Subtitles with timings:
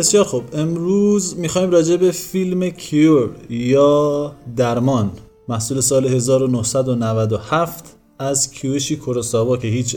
[0.00, 0.44] بسیار خوب.
[0.52, 5.10] امروز می‌خوایم راجع به فیلم کیور یا درمان.
[5.48, 9.96] محصول سال 1997 از کیوشی کوروساوا که هیچ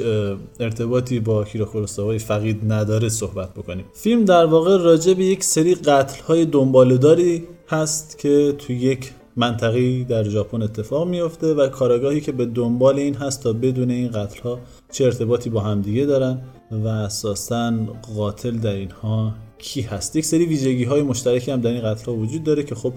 [0.59, 3.85] ارتباطی با کیرو کوروساوای فقید نداره صحبت بکنیم.
[3.93, 10.03] فیلم در واقع راجع به یک سری قتل های دنبالداری هست که تو یک منطقی
[10.03, 14.41] در ژاپن اتفاق میفته و کاراگاهی که به دنبال این هست تا بدون این قتل
[14.41, 14.59] ها
[14.91, 17.73] چه ارتباطی با همدیگه دارن و اساسا
[18.15, 19.33] قاتل در اینها
[19.64, 22.94] کی هست؟ یک سری ویژگی های مشترکی هم در این قتل وجود داره که خب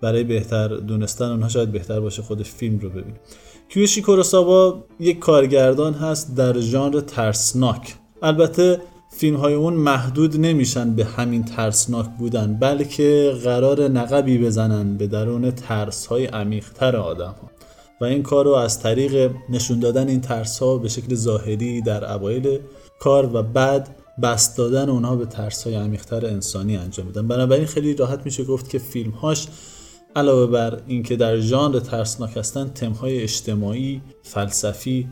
[0.00, 3.20] برای بهتر دونستن اونها شاید بهتر باشه خود فیلم رو ببینیم.
[3.68, 7.94] کیوشی کوروساوا یک کارگردان هست در ژانر ترسناک.
[8.22, 8.80] البته
[9.16, 15.50] فیلم های اون محدود نمیشن به همین ترسناک بودن بلکه قرار نقبی بزنن به درون
[15.50, 17.50] ترس های عمیقتر آدم ها
[18.00, 22.12] و این کار رو از طریق نشون دادن این ترس ها به شکل ظاهری در
[22.12, 22.58] اوایل
[22.98, 27.28] کار و بعد بست دادن اونها به ترس های عمیقتر انسانی انجام میدن.
[27.28, 29.46] بنابراین خیلی راحت میشه گفت که فیلم هاش
[30.16, 35.08] علاوه بر اینکه در ژانر ترسناک هستن تمهای اجتماعی فلسفی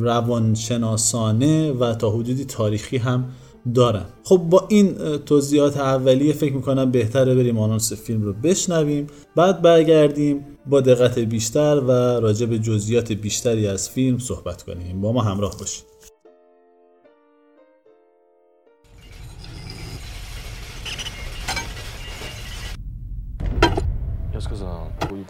[0.00, 3.28] روانشناسانه و تا حدودی تاریخی هم
[3.74, 4.04] دارن.
[4.24, 9.06] خب با این توضیحات اولیه فکر می‌کنم بهتره بریم آنونس فیلم رو بشنویم
[9.36, 15.00] بعد برگردیم با دقت بیشتر و راجع به جزئیات بیشتری از فیلم صحبت کنیم.
[15.00, 15.89] با ما همراه باشید.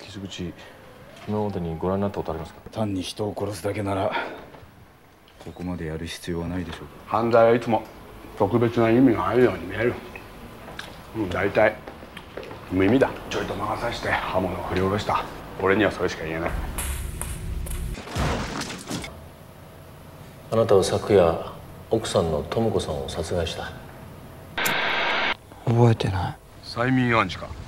[0.02, 0.52] 傷口。
[1.28, 4.10] ご覧になったことありますか単に人を殺すだけなら
[5.44, 7.82] ここまでやる必要はないでしょう犯罪はいつも
[8.38, 9.94] 特別な意味があるように見える
[11.16, 11.76] うん大体
[12.72, 15.24] 無意味だちょいと魔が差して刃物を振り下ろした
[15.62, 16.50] 俺にはそれしか言えない
[20.52, 21.52] あなたは昨夜
[21.90, 23.72] 奥さんの智子さんを殺害した
[25.64, 27.59] 覚えてない催眠暗示か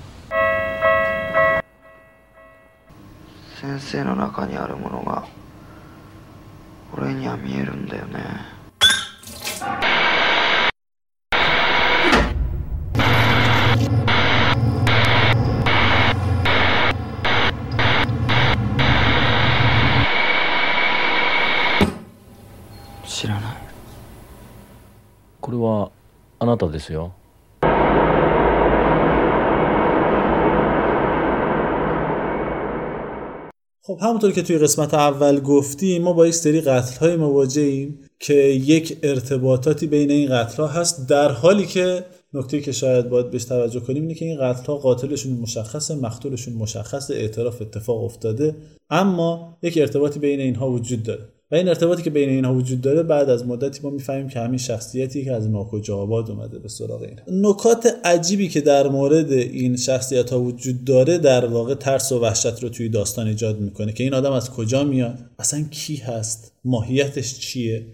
[3.62, 5.25] 先生の中にあるものが
[6.93, 8.19] 俺には見えるんだよね。
[23.06, 23.56] 知らない。
[25.41, 25.93] これは
[26.41, 27.12] あなたですよ。
[33.84, 38.98] خب همونطور که توی قسمت اول گفتیم ما با یک سری قتل های مواجهیم که یک
[39.03, 42.04] ارتباطاتی بین این قتل ها هست در حالی که
[42.34, 46.54] نکته که شاید باید بهش توجه کنیم اینه که این قتل ها قاتلشون مشخصه مقتولشون
[46.54, 48.56] مشخصه اعتراف اتفاق افتاده
[48.91, 51.28] اما یک ارتباطی بین اینها وجود داره.
[51.53, 54.59] و این ارتباطی که بین اینها وجود داره بعد از مدتی ما می‌فهمیم که همین
[54.59, 57.41] شخصیتی که از ناکجا آباد اومده به سراغ این.
[57.47, 62.63] نکات عجیبی که در مورد این شخصیت ها وجود داره در واقع ترس و وحشت
[62.63, 67.38] رو توی داستان ایجاد می‌کنه که این آدم از کجا میاد؟ اصلا کی هست؟ ماهیتش
[67.38, 67.86] چیه؟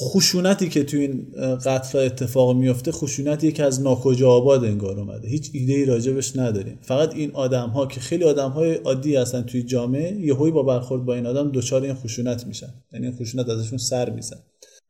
[0.00, 1.26] خشونتی که توی این
[1.64, 5.28] قتل اتفاق میفته خشونتیه که از ناکجا آباد انگار اومده.
[5.28, 6.78] هیچ ایده ای راجبش نداریم.
[6.82, 11.04] فقط این آدم ها که خیلی آدم های عادی هستن توی جامعه یهویی با برخورد
[11.04, 12.74] با این آدم دچار این خشونت میشن.
[12.92, 14.36] یعنی این خشونت ازشون سر میزن.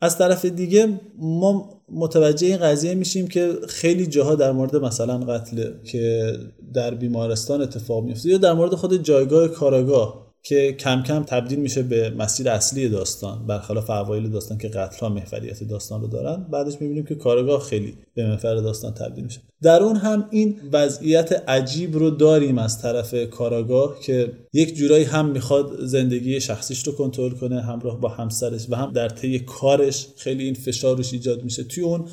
[0.00, 5.70] از طرف دیگه ما متوجه این قضیه میشیم که خیلی جاها در مورد مثلا قتل
[5.84, 6.32] که
[6.74, 11.82] در بیمارستان اتفاق میفته یا در مورد خود جایگاه کاراگاه که کم کم تبدیل میشه
[11.82, 16.46] به مسیر اصلی داستان برخلاف اوایل داستان که قتل ها محوریت داستان رو دارن.
[16.50, 19.40] بعدش می‌بینیم که کارگاه خیلی به محور داستان تبدیل میشه.
[19.62, 25.30] در اون هم این وضعیت عجیب رو داریم از طرف کاراگاه که یک جورایی هم
[25.30, 30.44] می‌خواد زندگی شخصیش رو کنترل کنه همراه با همسرش و هم در طی کارش خیلی
[30.44, 31.64] این فشار روش ایجاد میشه.
[31.64, 32.08] توی اون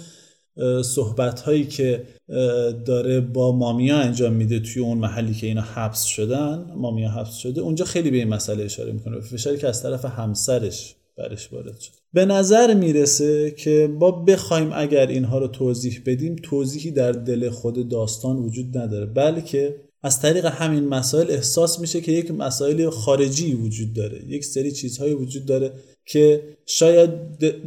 [0.84, 2.04] صحبت هایی که
[2.86, 7.62] داره با مامیا انجام میده توی اون محلی که اینا حبس شدن مامیا حبس شده
[7.62, 9.22] اونجا خیلی به این مسئله اشاره می‌کنه.
[9.22, 11.92] فشاری که از طرف همسرش برش وارد شد.
[12.14, 17.90] به نظر می‌رسه که با بخوایم اگر اینها رو توضیح بدیم توضیحی در دل خود
[17.90, 19.06] داستان وجود نداره.
[19.06, 24.22] بلکه از طریق همین مسائل احساس میشه که یک مسائل خارجی وجود داره.
[24.28, 25.72] یک سری چیزهایی وجود داره
[26.06, 27.10] که شاید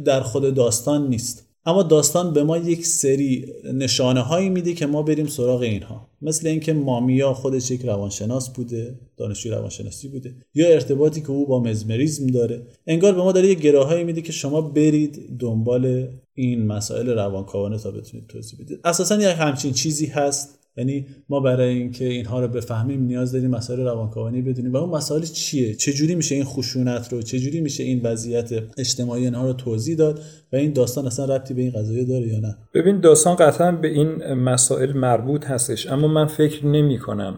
[0.03, 1.44] در خود داستان نیست.
[1.65, 6.07] اما داستان به ما یک سری نشانه هایی میده که ما بریم سراغ اینها.
[6.21, 11.59] مثل اینکه مامیا خودش یک روانشناس بوده دانشجوی روانشناسی بوده یا ارتباطی که او با
[11.59, 12.61] مزمریزم داره.
[12.87, 17.91] انگار به ما داره یک گراهایی میده که شما برید دنبال این مسائل روانکاوانه تا
[17.91, 18.79] بتونید توضیح بدید.
[18.83, 20.64] اساسا یک همچین چیزی هست.
[20.77, 24.73] یعنی ما برای اینکه اینها رو بفهمیم نیاز داریم مسائل روانکاوانی بدونیم.
[24.73, 29.47] و اون مسائل چیه؟ چجوری میشه این خشونت رو چجوری میشه این وضعیت اجتماعی اینها
[29.47, 30.19] رو توضیح داد؟
[30.53, 33.87] و این داستان اصلا ربطی به این قضایه داره یا نه؟ ببین داستان قطعا به
[33.87, 35.87] این مسائل مربوط هستش.
[35.87, 37.37] اما من فکر نمی کنم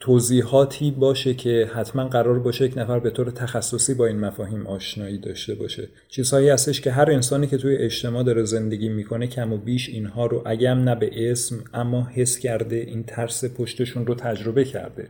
[0.00, 5.18] توضیحاتی باشه که حتما قرار باشه یک نفر به طور تخصصی با این مفاهیم آشنایی
[5.18, 5.88] داشته باشه.
[6.08, 10.26] چیزهایی هستش که هر انسانی که توی اجتماع داره زندگی می‌کنه کم و بیش اینها
[10.26, 15.08] رو اگم نه به اسم اما حس کرده این ترس پشتشون رو تجربه کرده.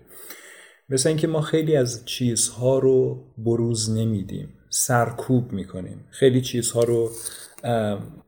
[0.89, 6.05] مثل اینکه ما خیلی از چیزها رو بروز نمیدیم سرکوب می‌کنیم.
[6.11, 7.11] خیلی چیزها رو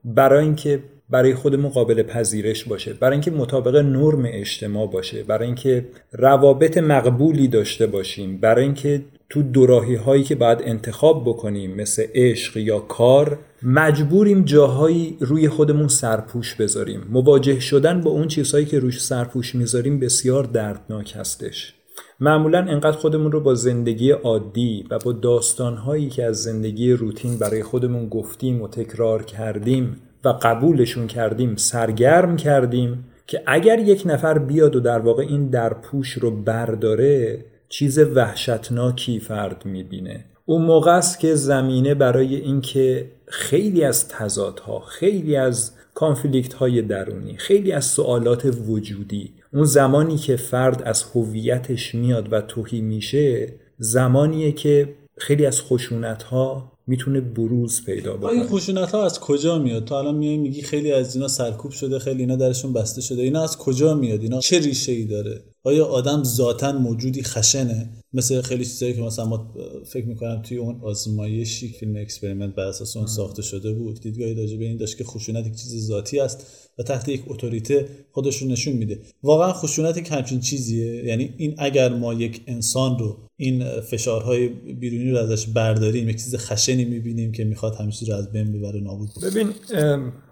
[0.04, 5.88] برای اینکه برای خودمون قابل پذیرش باشه برای اینکه مطابق نرم اجتماع باشه برای اینکه
[6.12, 12.56] روابط مقبولی داشته باشیم برای اینکه تو دوراهی هایی که باید انتخاب بکنیم مثل عشق
[12.56, 17.00] یا کار مجبوریم جاهایی روی خودمون سرپوش بذاریم.
[17.10, 21.74] مواجه شدن با اون چیزهایی که روش سرپوش می‌ذاریم بسیار دردناک هستش.
[22.20, 27.62] معمولا انقدر خودمون رو با زندگی عادی و با داستانهایی که از زندگی روتین برای
[27.62, 34.76] خودمون گفتیم و تکرار کردیم و قبولشون کردیم سرگرم کردیم که اگر یک نفر بیاد
[34.76, 40.24] و در واقع این درپوش رو برداره چیز وحشتناکی فرد می‌بینه.
[40.44, 47.36] اون موقع است که زمینه برای اینکه خیلی از تضادها خیلی از کانفلیکت های درونی
[47.36, 54.52] خیلی از سوالات وجودی اون زمانی که فرد از هویتش میاد و توهی میشه زمانیه
[54.52, 58.30] که خیلی از خشونت ها می‌تونه بروز پیدا بکنه.
[58.30, 61.98] این خشونت ها از کجا میاد؟ تو الان میای میگی خیلی از اینا سرکوب شده
[61.98, 63.22] خیلی اینا درشون بسته شده.
[63.22, 68.40] اینا از کجا میاد؟ اینا چه ریشه ای داره؟ آیا آدم ذاتا موجودی خشنه؟ مثل
[68.40, 69.54] خیلی چیزایی که مثلا ما
[69.86, 74.56] فکر می‌کنم توی اون آزمایشی فیلم Experiment بر اساس اون ساخته شده بود دیدگاهی راجع
[74.56, 76.65] به این داشت که خشونت یک چیز ذاتی است.
[76.78, 79.00] و تحت یک اتوریته خودش رو نشون میده.
[79.22, 81.04] واقعا خشونت یک همچین چیزیه.
[81.04, 86.36] یعنی این اگر ما یک انسان رو این فشارهای بیرونی رو ازش برداریم یک چیز
[86.36, 89.48] خشنی می‌بینیم که می‌خواد همیشه رو از بین ببره نابود ببین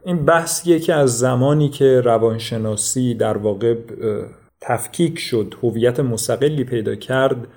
[0.04, 3.74] این بحث یکی از زمانی که روانشناسی در واقع
[4.60, 7.48] تفکیک شد هویت مستقلی پیدا کرد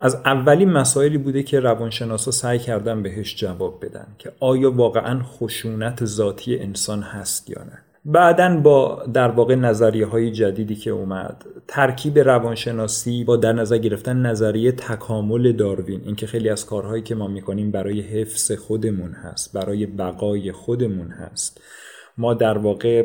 [0.00, 6.04] از اولین مسائلی بوده که روانشناسا سعی کردن بهش جواب بدن که آیا واقعا خشونت
[6.04, 7.78] ذاتی انسان هست یا نه.
[8.04, 14.26] بعدا با در واقع نظریه های جدیدی که اومد ترکیب روانشناسی با در نظر گرفتن
[14.26, 19.86] نظریه تکامل داروین اینکه خیلی از کارهایی که ما می‌کنیم برای حفظ خودمون هست برای
[19.86, 21.60] بقای خودمون هست.
[22.18, 23.04] ما در واقع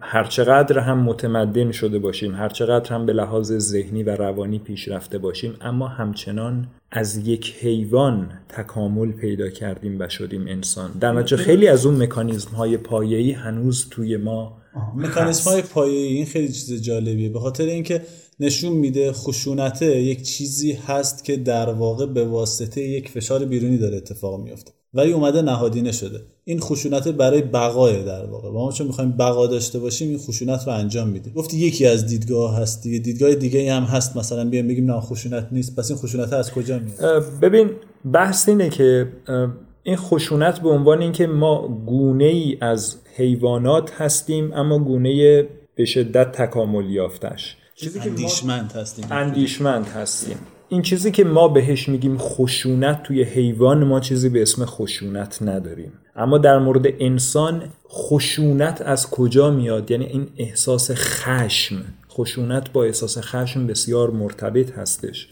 [0.00, 5.88] هرچقدر هم متمدن شده باشیم هرچقدر هم به لحاظ ذهنی و روانی پیشرفته باشیم اما
[5.88, 10.90] همچنان از یک حیوان تکامل پیدا کردیم و شدیم انسان.
[11.00, 14.58] در نتیجه خیلی از اون مکانیزم های پایه‌ای هنوز توی ما
[14.96, 17.28] مکانیزم های پایه‌ای این خیلی چیز جالبیه.
[17.28, 18.02] به خاطر اینکه
[18.40, 23.96] نشون میده خشونته یک چیزی هست که در واقع به واسطه یک فشار بیرونی داره
[23.96, 26.20] اتفاق میفته ولی اومده نهادینه شده.
[26.44, 28.48] این خشونت برای بقای در واقع.
[28.48, 32.06] و ما چون می‌خوایم بقا داشته باشیم این خشونت رو انجام میده گفتی یکی از
[32.06, 32.98] دیدگاه هست دیگه.
[32.98, 34.16] دیدگاه دیگه هم هست.
[34.16, 35.76] مثلا بیایم بگیم نه خشونت نیست.
[35.76, 37.70] پس این خشونت از کجا میاد؟ ببین
[38.12, 39.12] بحث اینه که
[39.82, 46.32] این خشونت به عنوان اینکه ما گونه ای از حیوانات هستیم اما گونه به شدت
[46.32, 49.04] تکامل یافتش چیزی که اندیشمند هستیم.
[49.10, 50.36] اندیشمند هستیم.
[50.70, 55.92] این چیزی که ما بهش میگیم خشونت توی حیوان ما چیزی به اسم خشونت نداریم.
[56.16, 61.84] اما در مورد انسان خشونت از کجا میاد؟ یعنی این احساس خشم.
[62.10, 65.28] خشونت با احساس خشم بسیار مرتبط هستش.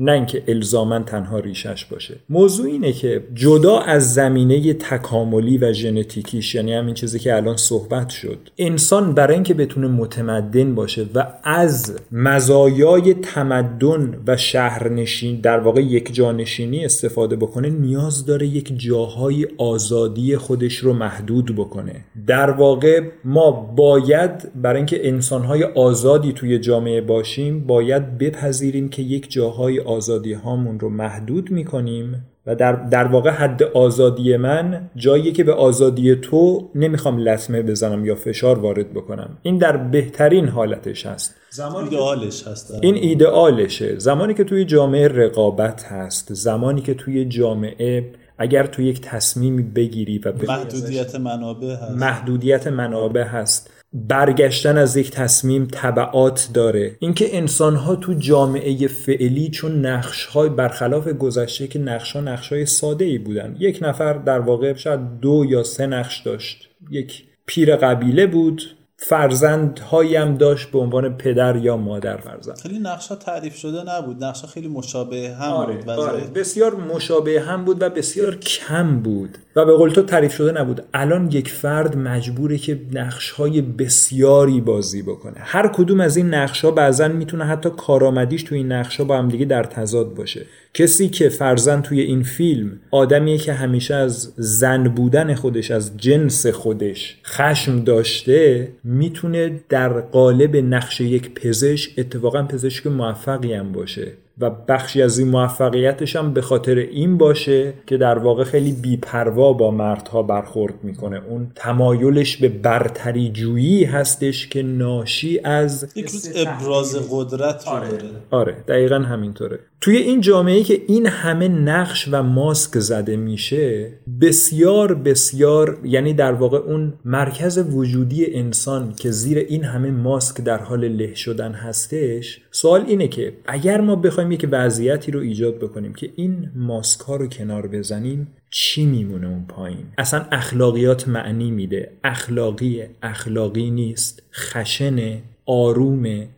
[0.00, 2.16] نه اینکه الزاما تنها ریشش باشه.
[2.28, 8.08] موضوع اینه که جدا از زمینه تکاملی و ژنتیکیش یعنی همین چیزی که الان صحبت
[8.08, 15.80] شد انسان برای اینکه بتونه متمدن باشه و از مزایای تمدن و شهرنشین در واقع
[15.80, 22.04] یک جانشینی استفاده بکنه نیاز داره یک جاهای آزادی خودش رو محدود بکنه.
[22.26, 29.30] در واقع ما باید برای اینکه انسانهای آزادی توی جامعه باشیم باید بپذیریم که یک
[29.30, 35.44] جاهای آزادی هامون رو محدود می‌کنیم و در, در واقع حد آزادی من جایی که
[35.44, 39.38] به آزادی تو نمی‌خوام لطمه بزنم یا فشار وارد بکنم.
[39.42, 41.34] این در بهترین حالتش هست.
[41.50, 42.78] زمانی ایدئالش هست.
[42.82, 43.98] این ایدئالشه.
[43.98, 50.18] زمانی که توی جامعه رقابت هست زمانی که توی جامعه اگر تو یک تصمیمی بگیری
[50.18, 51.98] و محدودیت منابع هست.
[51.98, 53.79] محدودیت منابع هست.
[53.92, 56.96] برگشتن از یک تصمیم طبعات داره.
[57.00, 62.52] اینکه انسان ها تو جامعه فعلی چون نقش های برخلاف گذشته که نقش ها نقش
[62.52, 63.56] های ساده ای بودن.
[63.58, 66.68] یک نفر در واقع شاید دو یا سه نقش داشت.
[66.90, 68.62] یک پیر قبیله بود
[69.02, 72.58] فرزند هم داشت به عنوان پدر یا مادر فرزند.
[72.58, 74.24] خیلی نقشا تعریف شده نبود.
[74.24, 75.88] نقشا خیلی مشابه هم آره، بود.
[75.88, 76.24] آره.
[76.24, 79.38] بسیار مشابه هم بود و بسیار کم بود.
[79.56, 80.82] و به قول تو تعریف شده نبود.
[80.94, 85.36] الان یک فرد مجبوره که نقش های بسیاری بازی بکنه.
[85.38, 89.18] هر کدوم از این نقش ها بعضا می‌تونه حتی کارآمدیش توی این نقش ها با
[89.18, 90.46] هم دیگه در تضاد باشه.
[90.74, 96.46] کسی که فرزن توی این فیلم آدمیه که همیشه از زن بودن خودش از جنس
[96.46, 104.12] خودش خشم داشته می‌تونه در قالب نقش یک پزشک اتفاقا پزشک موفقی هم باشه.
[104.40, 109.52] و بخشی از این موفقیتش هم به خاطر این باشه که در واقع خیلی بیپروا
[109.52, 111.22] با مردها برخورد می‌کنه.
[111.28, 117.88] اون تمایلش به برتری جویی هستش که ناشی از یک روز ابراز قدرت رو آره.
[117.88, 118.10] داره.
[118.30, 119.58] آره دقیقا همینطوره.
[119.80, 126.32] توی این جامعه که این همه نقش و ماسک زده میشه بسیار بسیار یعنی در
[126.32, 132.40] واقع اون مرکز وجودی انسان که زیر این همه ماسک در حال له شدن هستش
[132.50, 137.16] سوال اینه که اگر ما بخوایم یک وضعیتی رو ایجاد بکنیم که این ماسک ها
[137.16, 141.90] رو کنار بزنیم چی میمونه اون پایین؟ اصلا اخلاقیات معنی میده.
[142.04, 144.22] اخلاقی اخلاقی نیست.
[144.32, 146.28] خشنه آرومه.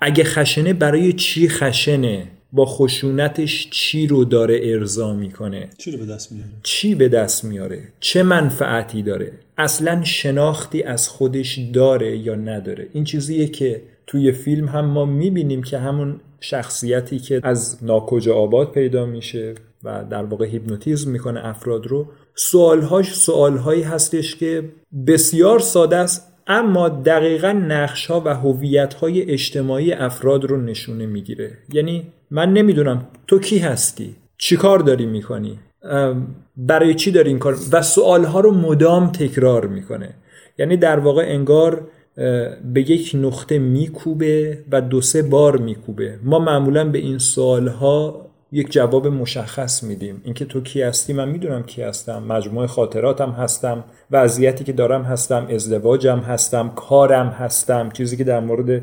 [0.00, 6.06] اگه خشنه برای چی خشنه؟ با خشونتش چی رو داره ارضا می‌کنه؟ چی رو به
[6.06, 12.34] دست میاره؟ چی به دست میاره؟ چه منفعتی داره؟ اصلا شناختی از خودش داره یا
[12.34, 18.34] نداره؟ این چیزیه که توی فیلم هم ما می‌بینیم که همون شخصیتی که از ناکجا
[18.34, 24.64] آباد پیدا میشه و در واقع هیپنوتیزم می‌کنه افراد رو سوالهاش سوالهایی هستش که
[25.06, 26.27] بسیار ساده است.
[26.48, 31.58] اما دقیقا نقش ها و هویت های اجتماعی افراد رو نشونه می‌گیره.
[31.72, 35.58] یعنی من نمی‌دونم تو کی هستی؟ چی کار داری می‌کنی؟
[36.56, 40.14] برای چی داری این کار؟ و سوال ها رو مدام تکرار می‌کنه.
[40.58, 41.88] یعنی در واقع انگار
[42.64, 46.18] به یک نقطه میکوبه و دو سه بار میکوبه.
[46.22, 50.22] ما معمولا به این سوال ها یک جواب مشخص میدیم.
[50.24, 52.22] اینکه تو کی هستی؟ من می‌دونم کی هستم.
[52.22, 53.84] مجموعه خاطراتم هستم.
[54.10, 55.46] وضعیتی که دارم هستم.
[55.50, 56.68] ازدواجم هستم.
[56.68, 57.90] کارم هستم.
[57.90, 58.82] چیزی که در مورد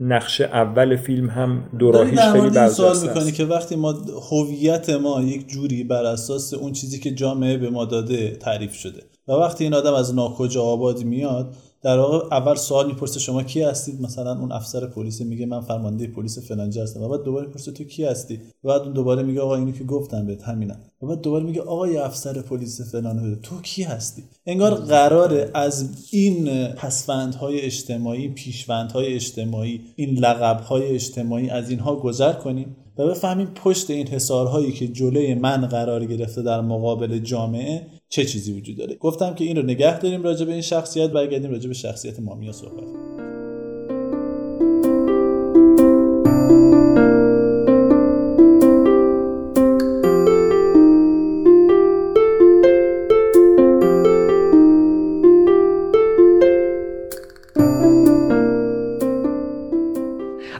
[0.00, 3.94] نقش اول فیلم هم دوراهیش خیلی برجسته سوال می‌کنی که وقتی ما
[4.30, 9.02] هویت ما یک جوری بر اساس اون چیزی که جامعه به ما داده تعریف شده
[9.28, 13.62] و وقتی این آدم از ناکجا آباد میاد در واقع اول سوال می‌پرسه شما کی
[13.62, 17.02] هستید؟ مثلا اون افسر پلیس میگه من فرمانده پلیس فلانجا هستم.
[17.02, 19.84] و بعد دوباره می‌پرسه تو کی هستی؟ و بعد اون دوباره میگه آقا اینو که
[19.84, 24.22] گفتم بهت همینم و بعد دوباره میگه آقا یه افسر پلیس فلان تو کی هستی؟
[24.46, 32.76] انگار قراره از این پسوندهای اجتماعی پیشوندهای اجتماعی این لقبهای اجتماعی از اینها گذر کنیم
[32.98, 38.52] و بفهمیم پشت این حسارهایی که جلوی من قرار گرفته در مقابل جامعه چه چیزی
[38.52, 41.74] وجود داره؟ گفتم که این رو نگه داریم راجع به این شخصیت برگردیم راجع به
[41.74, 42.84] شخصیت مامیا صحبت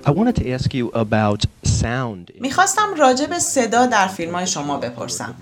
[0.05, 1.45] I wanted to ask you about
[2.41, 5.35] می‌خواستم راجع به صدا در فیلم های شما بپرسم.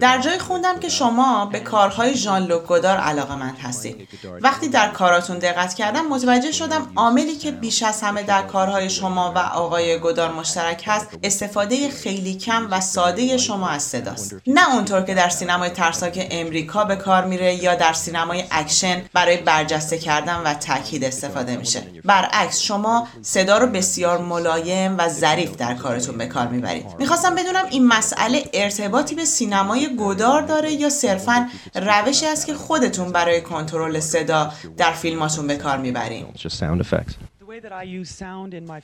[0.00, 4.08] در جای خوندم که شما به کارهای ژان لوک گودار علاقه مند هستید.
[4.40, 9.32] وقتی در کاراتون دقت کردم متوجه شدم عاملی که بیش از همه در کارهای شما
[9.32, 14.34] و آقای گودار مشترک هست استفاده خیلی کم و ساده شما از صداست.
[14.46, 19.36] نه اونطور که در سینمای ترسناک امریکا به کار میره یا در سینمای اکشن برای
[19.36, 21.82] برجسته کردن و تاکید استفاده میشه.
[22.04, 26.86] برعکس شما صدا رو بسیار ملایم و ظریف در کارتون به کار می‌برید.
[26.98, 33.12] می‌خواستم بدونم این مسئله ارتباطی به سینمای گدار داره یا صرفا روشی است که خودتون
[33.12, 36.26] برای کنترل صدا در فیلماتون به کار می‌برین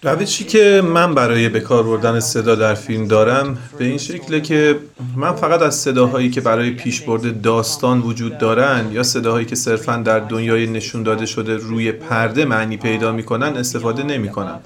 [0.03, 4.79] روشی که من برای به کار بردن صدا در فیلم دارم به این شکله که
[5.17, 10.19] من فقط از صداهایی که برای پیشبرد داستان وجود دارن یا صداهایی که صرفا در
[10.19, 14.61] دنیای نشون داده شده روی پرده معنی پیدا می‌کنن استفاده نمی‌کنم.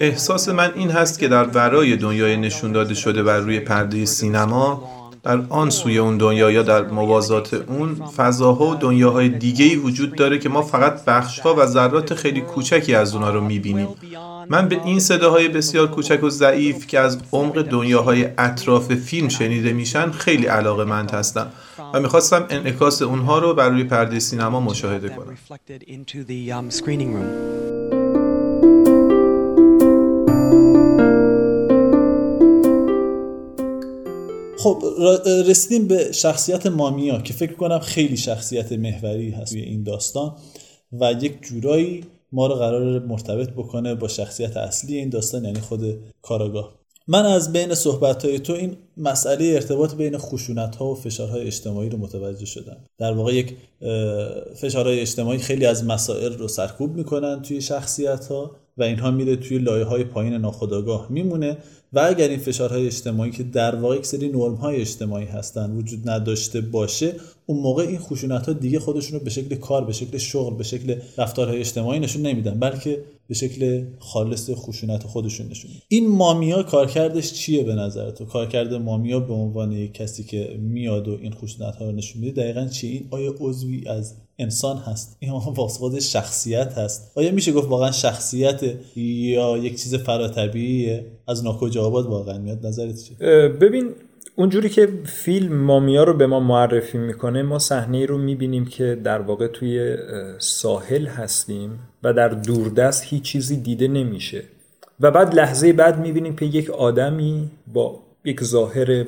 [0.00, 5.01] احساس من این هست که در ورای دنیای نشون داده شده بر روی پرده سینما
[5.22, 10.14] در آن سوی اون دنیا یا در موازات اون فضاها و دنیاهای دیگه ای وجود
[10.14, 13.88] داره که ما فقط بخشها و ذرات خیلی کوچکی از اونها رو می‌بینیم.
[14.48, 19.72] من به این صداهای بسیار کوچک و ضعیف که از عمق دنیاهای اطراف فیلم شنیده
[19.72, 21.46] میشن خیلی علاقه مند هستم
[21.94, 25.36] و می‌خواستم انعکاس اونها رو بر روی پرده سینما مشاهده کنم.
[34.62, 34.82] خب
[35.48, 40.36] رسیدیم به شخصیت مامیا که فکر کنم خیلی شخصیت محوری هست توی این داستان
[40.92, 45.80] و یک جورایی ما رو قرار مرتبط بکنه با شخصیت اصلی این داستان یعنی خود
[46.22, 46.81] کاراگاه.
[47.08, 51.88] من از بین صحبت های تو این مسئله ارتباط بین خشونت ها و فشارهای اجتماعی
[51.88, 52.76] رو متوجه شدم.
[52.98, 53.56] در واقع یک
[54.54, 59.58] فشارهای اجتماعی خیلی از مسائل رو سرکوب می‌کنن توی شخصیت ها و اینها میره توی
[59.58, 61.56] لایه های پایین ناخودآگاه میمونه
[61.92, 66.10] و اگر این فشارهای اجتماعی که در واقع یک سری نرم های اجتماعی هستن وجود
[66.10, 67.14] نداشته باشه
[67.52, 70.64] اون موقع این خشونت ها دیگه خودشون رو به شکل کار به شکل شغل به
[70.64, 75.82] شکل رفتارهای اجتماعی نشون نمیدن بلکه به شکل خالص خشونت خودشون نشون میدن.
[75.88, 81.18] این مامیا کارکردش چیه به نظر تو؟ کارکرد مامیا به عنوان کسی که میاد و
[81.22, 85.32] این خشونت ها رو نشون میده دقیقا چی؟ این آیا عضوی از انسان هست؟ این
[85.32, 88.60] واسه شخصیت هست؟ آیا میشه گفت واقعا شخصیت
[88.96, 93.16] یا یک چیز فراتبیعیه از ناکجا آباد واقعا میاد؟ نظرت چیه؟
[93.48, 93.90] ببین
[94.34, 99.20] اونجوری که فیلم مامیا رو به ما معرفی می‌کنه ما صحنه رو می‌بینیم که در
[99.20, 99.96] واقع توی
[100.38, 104.42] ساحل هستیم و در دوردست هیچ چیزی دیده نمیشه.
[105.00, 109.04] و بعد لحظه بعد می‌بینیم که یک آدمی با یک ظاهر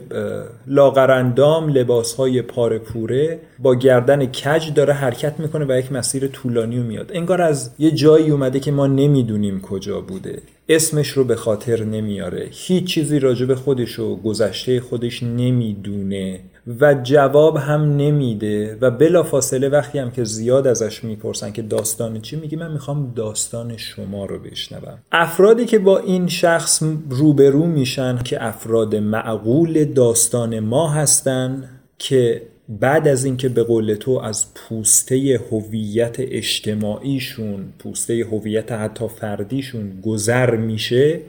[0.67, 6.77] لاغرندام لباس های پاره پوره با گردن کج داره حرکت می‌کنه و یک مسیر طولانی
[6.77, 7.11] میاد.
[7.15, 10.43] انگار از یه جایی اومده که ما نمی‌دونیم کجا بوده.
[10.69, 12.49] اسمش رو به خاطر نمیاره.
[12.51, 16.41] هیچ چیزی راجع خودش و گذشته خودش نمی‌دونه
[16.81, 22.21] و جواب هم نمیده و بلا فاصله وقتی هم که زیاد ازش می‌پرسن که داستان
[22.21, 24.99] چی میگه من می‌خوام داستان شما رو بشنوم.
[25.13, 33.09] افرادی که با این شخص روبرو میشن که افراد معقول داستان ما هستن که بعد
[33.09, 41.21] از اینکه به قول تو از پوسته هویت اجتماعیشون پوسته هویت حتی فردیشون گذر میشه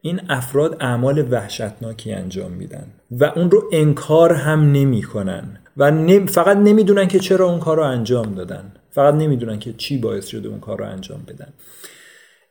[0.00, 5.90] این افراد اعمال وحشتناکی انجام میدن و اون رو انکار هم نمی‌کنن و
[6.26, 8.72] فقط نمی‌دونن که چرا اون کار رو انجام دادن.
[8.90, 11.52] فقط نمی‌دونن که چی باعث شده اون کار رو انجام بدن.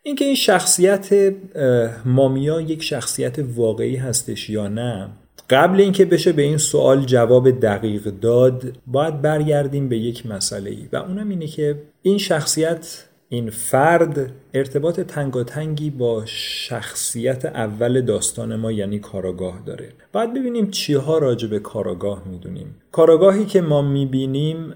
[0.03, 1.33] اینکه این شخصیت
[2.05, 5.09] مامیا یک شخصیت واقعی هستش یا نه
[5.51, 10.87] قبل اینکه بشه به این سوال جواب دقیق داد باید برگردیم به یک مسئله ای
[10.93, 18.71] و اونم اینه که این شخصیت این فرد ارتباط تنگاتنگی با شخصیت اول داستان ما
[18.71, 19.89] یعنی کاراگاه داره.
[20.13, 22.75] باید ببینیم چیها راجع به کاراگاه می‌دونیم.
[22.91, 24.73] کاراگاهی که ما می‌بینیم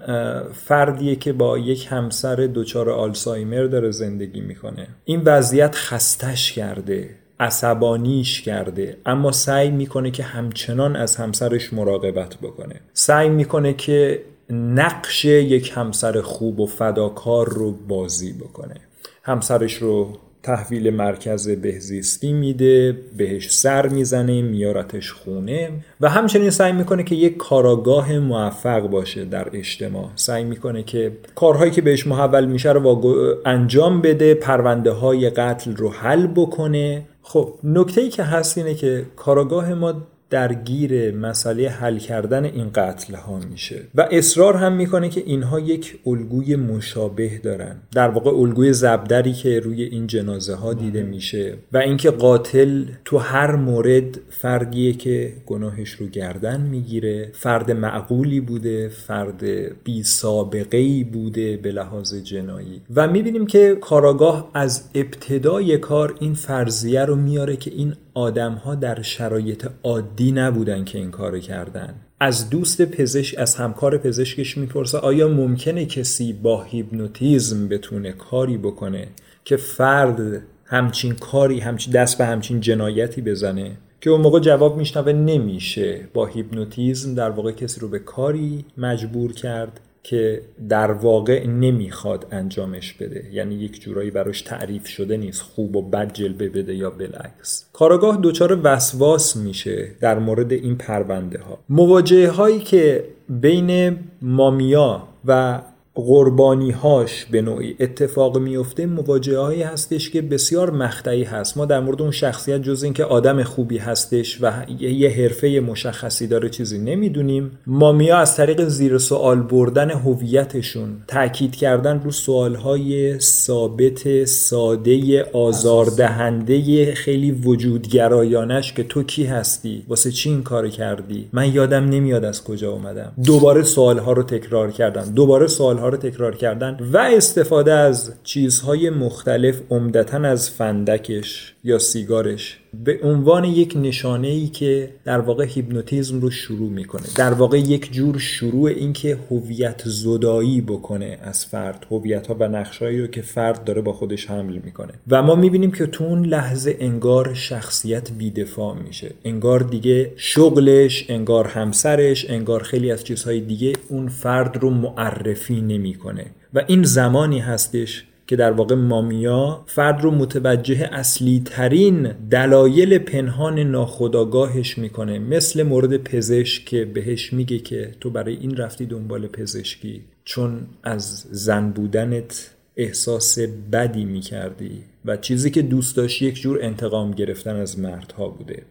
[0.52, 4.86] فردیه که با یک همسر دچار آلزایمر داره زندگی می‌کنه.
[5.04, 7.10] این وضعیت خستش کرده.
[7.40, 12.80] عصبانیش کرده اما سعی می‌کنه که همچنان از همسرش مراقبت بکنه.
[12.92, 18.74] سعی می‌کنه که نقش یک همسر خوب و فداکار رو بازی بکنه.
[19.22, 25.70] همسرش رو تحویل مرکز بهزیستی میده بهش سر می‌زنه میارتش خونه
[26.00, 30.10] و همچنین سعی می‌کنه که یک کاراگاه موفق باشه در اجتماع.
[30.14, 35.90] سعی می‌کنه که کارهایی که بهش محول میشه رو انجام بده پرونده های قتل رو
[35.90, 39.94] حل بکنه خب نکته ای که هست اینه که کاراگاه ما
[40.30, 43.82] درگیر مسئله حل کردن این قتل ها میشه.
[43.94, 47.76] و اصرار هم می‌کنه که اینها یک الگوی مشابه دارن.
[47.92, 51.54] در واقع الگوی زبدری که روی این جنازه ها دیده میشه.
[51.72, 57.30] و اینکه قاتل تو هر مورد فردیه که گناهش رو گردن می‌گیره.
[57.34, 59.44] فرد معقولی بوده فرد
[59.84, 62.80] بی سابقه ای بوده به لحاظ جنایی.
[62.94, 68.74] و می‌بینیم که کاراگاه از ابتدای کار این فرضیه رو میاره که این آدم ها
[68.74, 71.94] در شرایط عادی نبودن که این کار کردن.
[72.20, 79.08] از دوست پزشک از همکار پزشکش می‌پرسه آیا ممکنه کسی با هیپنوتیزم بتونه کاری بکنه
[79.44, 85.12] که فرد همچین کاری همچین دست به همچین جنایتی بزنه؟ که اون موقع جواب میشنوه
[85.12, 86.08] نمیشه.
[86.14, 92.92] با هیپنوتیزم در واقع کسی رو به کاری مجبور کرد که در واقع نمی‌خواد انجامش
[92.92, 93.28] بده.
[93.32, 97.64] یعنی یک جورایی براش تعریف شده نیست خوب و بد جلبه بده یا بالعکس.
[97.72, 105.60] کاراگاه دچار وسواس میشه در مورد این پرونده ها مواجهه هایی که بین مامیا و
[105.96, 111.56] قربانی هاش به نوعی اتفاق میفته مواجهه هایی هستش که بسیار مخدعی هست.
[111.56, 116.48] ما در مورد اون شخصیت جز اینکه آدم خوبی هستش و یه حرفه مشخصی داره
[116.48, 117.50] چیزی نمی‌دونیم.
[117.66, 126.94] مامیا از طریق زیر سوال بردن هویتشون تاکید کردن رو سوال های ثابت ساده آزاردهنده
[126.94, 132.44] خیلی وجودگرایانش که تو کی هستی؟ واسه چی این کار کردی؟ من یادم نمیاد از
[132.44, 133.12] کجا اومدم.
[133.24, 138.90] دوباره سوال ها رو تکرار کردن دوباره سوال رو تکرار کردن و استفاده از چیزهای
[138.90, 142.60] مختلف عمدتا از فندکش یا سیگارش.
[142.84, 147.02] به عنوان یک نشانه ای که در واقع هیپنوتیزم رو شروع می‌کنه.
[147.16, 153.00] در واقع یک جور شروع اینکه هویت زدایی بکنه از فرد هویت ها و نقشهایی
[153.00, 154.92] رو که فرد داره با خودش حمل می‌کنه.
[155.08, 159.10] و ما می‌بینیم که تو اون لحظه انگار شخصیت بیدفاع میشه.
[159.24, 166.26] انگار دیگه شغلش انگار همسرش انگار خیلی از چیزهای دیگه اون فرد رو معرفی نمی‌کنه.
[166.54, 173.58] و این زمانی هستش که در واقع مامیا فرد رو متوجه اصلی ترین دلایل پنهان
[173.58, 175.18] ناخداگاهش می‌کنه.
[175.18, 181.24] مثل مورد پزشک که بهش میگه که تو برای این رفتی دنبال پزشکی چون از
[181.30, 183.38] زن بودنت احساس
[183.72, 188.62] بدی می‌کردی و چیزی که دوست داشتی یک جور انتقام گرفتن از مردها بوده.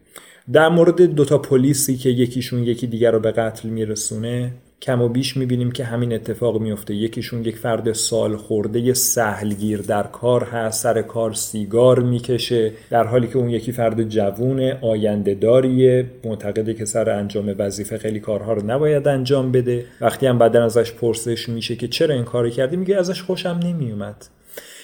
[0.52, 4.52] در مورد دوتا پلیسی که یکیشون یکی دیگر رو به قتل میرسونه
[4.86, 10.04] کم و بیش می‌بینیم که همین اتفاق میفته یکیشون یک فرد سال خورده سهلگیر در
[10.04, 16.06] کار هست سر کار سیگار می‌کشه در حالی که اون یکی فرد جوون آینده داریه
[16.24, 19.86] معتقده که سر انجام وظیفه خیلی کارها رو نباید انجام بده.
[20.02, 24.26] وقتی هم بعدا ازش پرسش میشه که چرا این کاری کردی میگه ازش خوشم نمیومد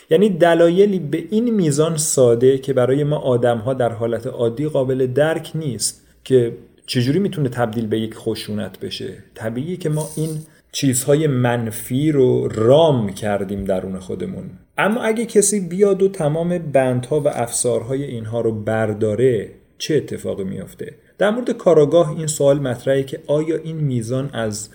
[0.10, 5.52] یعنی دلایلی به این میزان ساده که برای ما آدم در حالت عادی قابل درک
[5.56, 6.54] نیست که
[6.86, 10.30] چجوری می‌تونه تبدیل به یک خشونت بشه؟ طبیعیه که ما این
[10.72, 14.50] چیزهای منفی رو رام کردیم درون خودمون.
[14.78, 20.96] اما اگه کسی بیاد و تمام بندها و افسارهای اینها رو برداره چه اتفاقی میافته؟
[21.18, 24.70] در مورد کاراگاه این سوال مطرحه که آیا این میزان از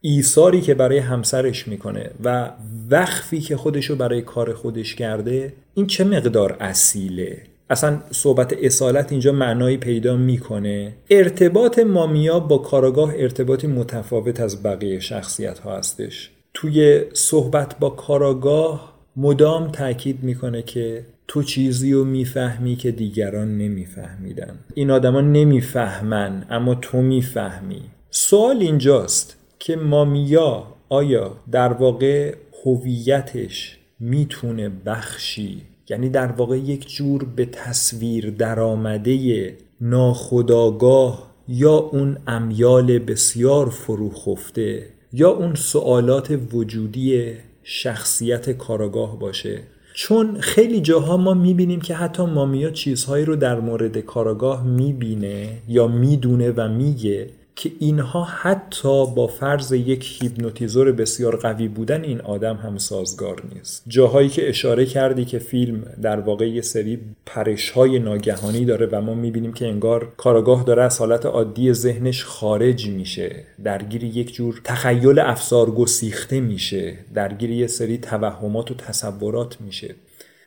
[0.00, 2.50] ایثاری که برای همسرش می‌کنه و
[2.90, 9.32] وقفی که خودشو برای کار خودش کرده این چه مقدار اصیله؟ اصلا صحبت اصالت اینجا
[9.32, 10.92] معنایی پیدا می‌کنه.
[11.10, 16.30] ارتباط مامیا با کاراگاه ارتباطی متفاوت از بقیه شخصیت ها هستش.
[16.54, 24.58] توی صحبت با کاراگاه مدام تاکید می‌کنه که تو چیزی رو می‌فهمی که دیگران نمیفهمیدن.
[24.74, 27.82] این آدما نمی‌فهمن اما تو می‌فهمی.
[28.10, 37.24] سوال اینجاست که مامیا آیا در واقع هویتش می‌تونه بخشی یعنی در واقع یک جور
[37.24, 49.18] به تصویر درآمده ناخداگاه یا اون امیال بسیار فروخفته یا اون سوالات وجودی شخصیت کاراگاه
[49.18, 49.60] باشه.
[49.94, 55.86] چون خیلی جاها ما می‌بینیم که حتی مامیا چیزهایی رو در مورد کاراگاه می‌بینه یا
[55.88, 62.56] می‌دونه و میگه که اینها حتی با فرض یک هیپنوتیزور بسیار قوی بودن این آدم
[62.56, 63.82] هم سازگار نیست.
[63.88, 69.00] جاهایی که اشاره کردی که فیلم در واقع یه سری پرش های ناگهانی داره و
[69.00, 73.44] ما می‌بینیم که انگار کاراگاه داره از حالت عادی ذهنش خارج میشه.
[73.64, 76.94] درگیر یک جور تخیل افسار گسیخته میشه.
[77.14, 79.94] درگیر یه سری توهمات و تصورات میشه.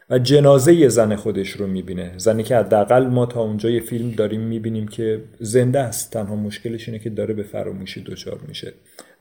[0.10, 2.12] و جنازه زن خودش رو می‌بینه.
[2.18, 6.12] زنی که حداقل ما تا اونجای فیلم داریم می‌بینیم که زنده است.
[6.12, 8.74] تنها مشکلش اینه که داره به فراموشی دچار میشه.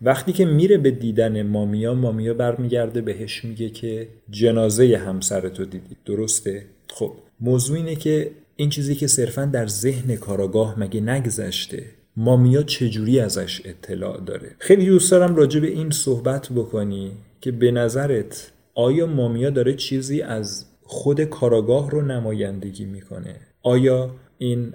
[0.03, 5.97] وقتی که میره به دیدن مامیا مامیا برمیگرده بهش میگه که جنازه همسرتو دیدی.
[6.07, 11.85] درسته؟ خب موضوع اینه که این چیزی که صرفا در ذهن کاراگاه مگه نگذشته؟
[12.17, 17.71] مامیا چجوری ازش اطلاع داره؟ خیلی دوست دارم راجع به این صحبت بکنی که به
[17.71, 23.37] نظرت آیا مامیا داره چیزی از خود کاراگاه رو نمایندگی می‌کنه.
[23.63, 24.73] آیا این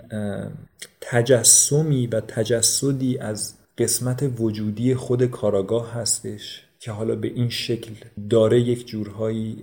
[1.02, 7.92] تجسمی و تجسدی از قسمت وجودی خود کاراگاه هستش که حالا به این شکل
[8.30, 9.58] داره یک جورهایی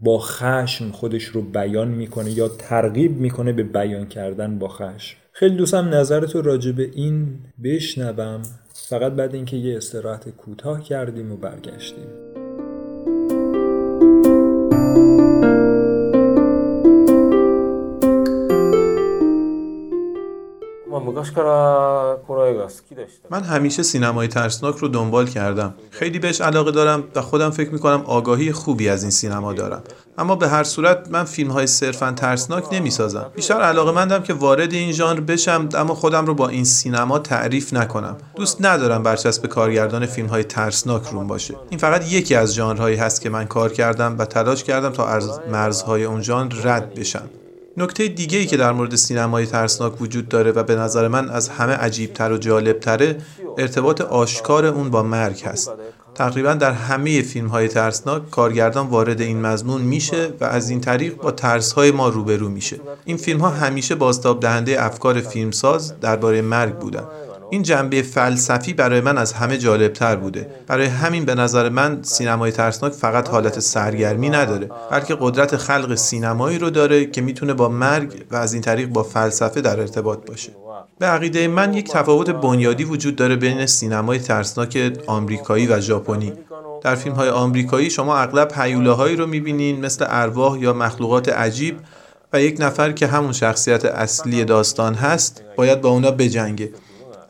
[0.00, 5.56] با خشم خودش رو بیان می‌کنه یا ترغیب می‌کنه به بیان کردن با خشم؟ خیلی
[5.56, 8.42] دوستم نظرتو راجع به این بشنوم.
[8.72, 12.33] فقط بعد اینکه یه استراحت کوتاه کردیم و برگشتیم.
[21.03, 27.69] 昔からこの映画好きでした من همیشه سینمای ترسناک رو دنبال کردم خیلی بهش علاقه دارم و خودم فکر
[27.69, 29.83] میکنم آگاهی خوبی از این سینما دارم
[30.17, 34.73] اما به هر صورت من فیلم های صرفا ترسناک نمیسازم بیشتر علاقه مندم که وارد
[34.73, 40.05] این ژانر بشم اما خودم رو با این سینما تعریف نکنم دوست ندارم برچسب کارگردان
[40.05, 44.15] فیلم های ترسناک روم باشه این فقط یکی از ژانرهایی هست که من کار کردم
[44.19, 47.29] و تلاش کردم تا از مرزهای اون ژانر رد بشم
[47.76, 51.48] نکته دیگه ای که در مورد سینمای ترسناک وجود داره و به نظر من از
[51.48, 53.18] همه عجیبتر و جالبتره
[53.58, 55.72] ارتباط آشکار اون با مرگ هست.
[56.14, 61.16] تقریبا در همه فیلم های ترسناک کارگردان وارد این مضمون میشه و از این طریق
[61.16, 62.80] با ترس های ما روبرو میشه.
[63.04, 67.04] این فیلم ها همیشه بازتاب دهنده افکار فیلمساز درباره مرگ بودن.
[67.54, 70.50] این جنبه فلسفی برای من از همه جالبتر بوده.
[70.66, 76.58] برای همین به نظر من سینمای ترسناک فقط حالت سرگرمی نداره بلکه قدرت خلق سینمایی
[76.58, 80.52] رو داره که می‌تونه با مرگ و از این طریق با فلسفه در ارتباط باشه.
[80.98, 86.32] به عقیده من یک تفاوت بنیادی وجود داره بین سینمای ترسناک آمریکایی و ژاپنی.
[86.82, 91.78] در فیلم های آمریکایی شما اغلب هیولاهایی رو می‌بینین مثل ارواح یا مخلوقات عجیب
[92.32, 96.70] و یک نفر که همون شخصیت اصلی داستان هست باید با اونا بجنگه.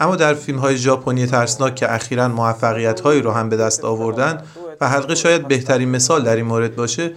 [0.05, 4.43] اما در فیلم های ژاپنی ترسناک که اخیرا موفقیت هایی رو هم به دست آوردن
[4.81, 7.13] و حلقه شاید بهترین مثال در این مورد باشه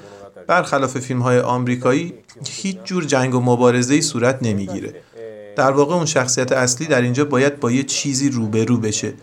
[0.47, 2.13] برخلاف فیلم های آمریکایی
[2.45, 4.93] هیچ جور جنگ و مبارزه ای صورت نمی‌گیره.
[5.55, 9.13] در واقع اون شخصیت اصلی در اینجا باید با یه چیزی روبرو بشه.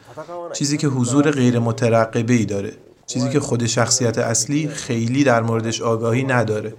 [0.53, 2.73] چیزی که حضور غیر مترقبه ای داره.
[3.07, 6.75] چیزی که خود شخصیت اصلی خیلی در موردش آگاهی نداره.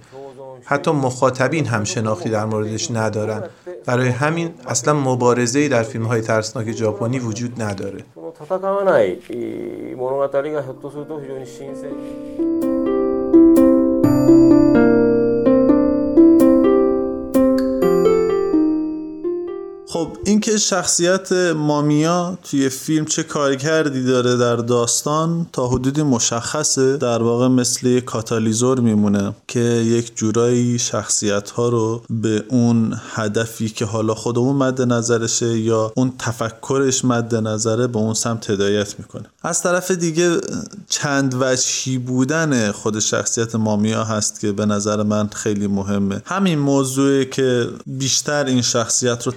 [0.64, 3.42] حتی مخاطبین هم شناختی در موردش ندارن.
[3.86, 8.04] برای همین اصلا مبارزه در فیلم های ترسناک ژاپنی وجود نداره.
[19.96, 27.22] خب اینکه شخصیت مامیا توی فیلم چه کارکردی داره در داستان تا حدودی مشخصه در
[27.22, 33.84] واقع مثل یک کاتالیزور میمونه که یک جورایی شخصیت ها رو به اون هدفی که
[33.84, 39.24] حالا خودمون مد نظرشه یا اون تفکرش مد نظره به اون سمت هدایت می‌کنه.
[39.42, 40.36] از طرف دیگه
[40.88, 46.22] چند وجهی بودن خود شخصیت مامیا هست که به نظر من خیلی مهمه.
[46.24, 49.32] همین موضوعی که بیشتر این شخصیت رو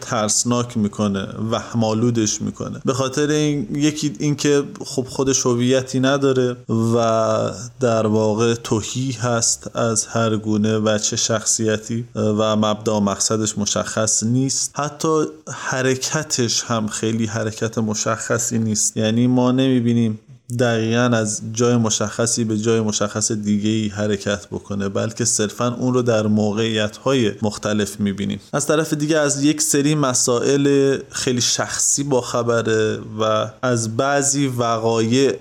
[0.49, 2.81] ترسناک می‌کنه وهمالودش می‌کنه.
[2.85, 6.55] به خاطر این یکی اینکه خب خودش هویتی نداره
[6.95, 14.23] و در واقع توهی هست از هر گونه وچه شخصیتی و مبدا و مقصدش مشخص
[14.23, 14.71] نیست.
[14.73, 18.97] حتی حرکتش هم خیلی حرکت مشخصی نیست.
[18.97, 20.19] یعنی ما نمی‌بینیم
[20.57, 26.01] دقیقا از جای مشخصی به جای مشخص دیگه ای حرکت بکنه بلکه صرفا اون رو
[26.01, 28.39] در موقعیت های مختلف می‌بینیم.
[28.53, 35.35] از طرف دیگه از یک سری مسائل خیلی شخصی با خبره و از بعضی وقایع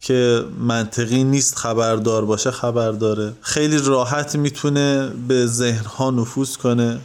[0.00, 7.00] که منطقی نیست خبردار باشه خبر داره خیلی راحت می‌تونه به ذهنها نفوذ کنه.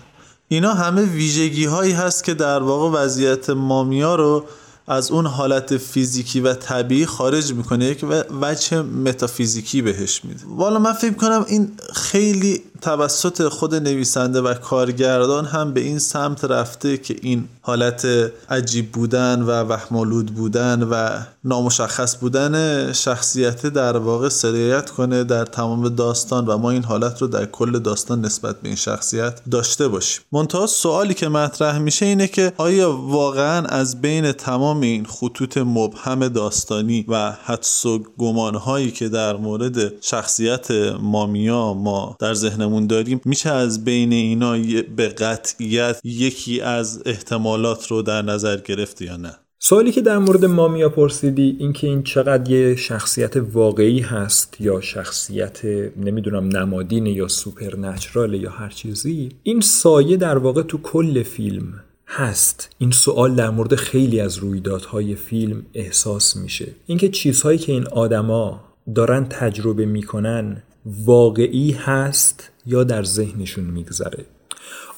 [0.48, 4.46] اینا همه ویژگی هایی هست که در واقع وضعیت مامیا رو
[4.88, 8.06] از اون حالت فیزیکی و طبیعی خارج می‌کنه یک
[8.42, 10.40] وجه متافیزیکی بهش میده.
[10.48, 16.46] والا من فکر کنم این خیلی توسط خود نویسنده و کارگردان هم به این سمت
[16.46, 18.08] رفته که این حالت
[18.50, 21.10] عجیب بودن و وهمالود بودن و
[21.44, 27.28] نامشخص بودن شخصیت در واقع سریعت کنه در تمام داستان و ما این حالت رو
[27.28, 30.24] در کل داستان نسبت به این شخصیت داشته باشیم.
[30.32, 36.28] منتها سوالی که مطرح میشه اینه که آیا واقعا از بین تمام این خطوط مبهم
[36.28, 42.34] داستانی و حدس و گمانهایی که در مورد شخصیت مامیا ما در
[42.66, 44.58] ذهنمون داریم میشه از بین اینا
[44.96, 50.46] به قطعیت یکی از احتمالات رو در نظر گرفت یا نه؟ سوالی که در مورد
[50.46, 55.66] مامیا پرسیدی اینکه این چقدر یه شخصیت واقعی هست یا شخصیت
[55.98, 57.96] نمی‌دونم نمادین یا سوپر
[58.34, 61.74] یا هر چیزی این سایه در واقع تو کل فیلم
[62.08, 62.70] هست.
[62.78, 66.68] این سوال در مورد خیلی از رویدادهای فیلم احساس میشه.
[66.86, 68.64] اینکه چیزهایی که این آدما
[68.96, 74.26] دارن تجربه می‌کنن واقعی هست یا در ذهنشون میگذره؟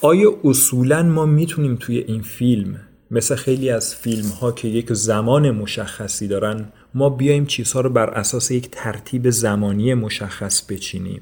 [0.02, 2.80] آیا اصولا ما می‌تونیم توی این فیلم
[3.12, 8.10] مثل خیلی از فیلم ها که یک زمان مشخصی دارن ما بیایم چیزها رو بر
[8.10, 11.22] اساس یک ترتیب زمانی مشخص بچینیم؟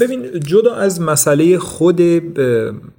[0.00, 1.96] ببین جدا از مسئله خود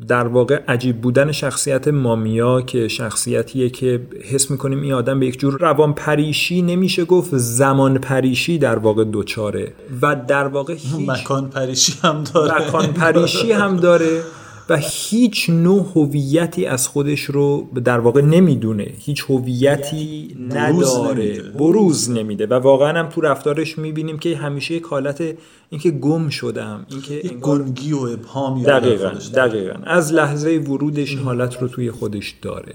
[0.07, 5.39] در واقع عجیب بودن شخصیت مامیا که شخصیتیه که حس می‌کنیم این آدم به یک
[5.39, 9.73] جور روان پریشی نمیشه گفت زمان پریشی در واقع دوچاره.
[10.01, 12.67] و در واقع هیچ مکان پریشی هم داره.
[12.67, 14.21] مکان پریشی هم داره.
[14.69, 18.87] و هیچ نوع هویتی از خودش رو در واقع نمی‌دونه.
[18.99, 21.41] هیچ هویتی نداره.
[21.41, 22.45] بروز نمیده.
[22.45, 25.23] و واقعا هم تو رفتارش می‌بینیم که همیشه یک حالت
[25.69, 29.79] اینکه گم شدم اینکه گنگی و ابهامی دقیقا دقیقا.
[29.83, 32.73] از لحظه ورودش این حالت رو توی خودش داره.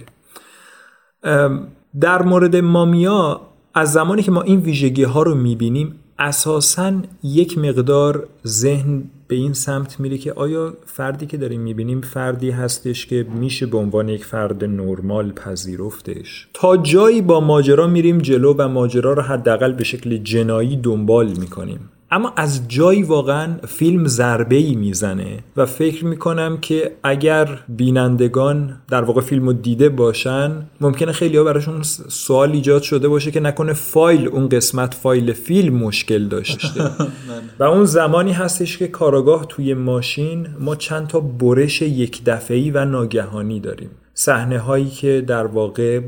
[2.00, 3.40] در مورد مامیا
[3.74, 9.52] از زمانی که ما این ویژگی ها رو می‌بینیم اساسا یک مقدار ذهن به این
[9.52, 14.24] سمت میره که آیا فردی که داریم می‌بینیم فردی هستش که میشه به عنوان یک
[14.24, 20.16] فرد نرمال پذیرفتش؟ تا جایی با ماجرا میریم جلو و ماجرا رو حداقل به شکل
[20.16, 21.80] جنایی دنبال می‌کنیم.
[22.12, 29.02] اما از جایی واقعا فیلم ضربه ای می‌زنه و فکر می‌کنم که اگر بینندگان در
[29.02, 33.72] واقع فیلم رو دیده باشن ممکنه خیلی ها براشون سوال ایجاد شده باشه که نکنه
[33.72, 36.90] فایل اون قسمت فایل فیلم مشکل داشته.
[37.58, 42.84] و اون زمانی هستش که کاراگاه توی ماشین ما چند تا برش یک دفعی و
[42.84, 43.90] ناگهانی داریم.
[44.14, 46.00] صحنه هایی که در واقع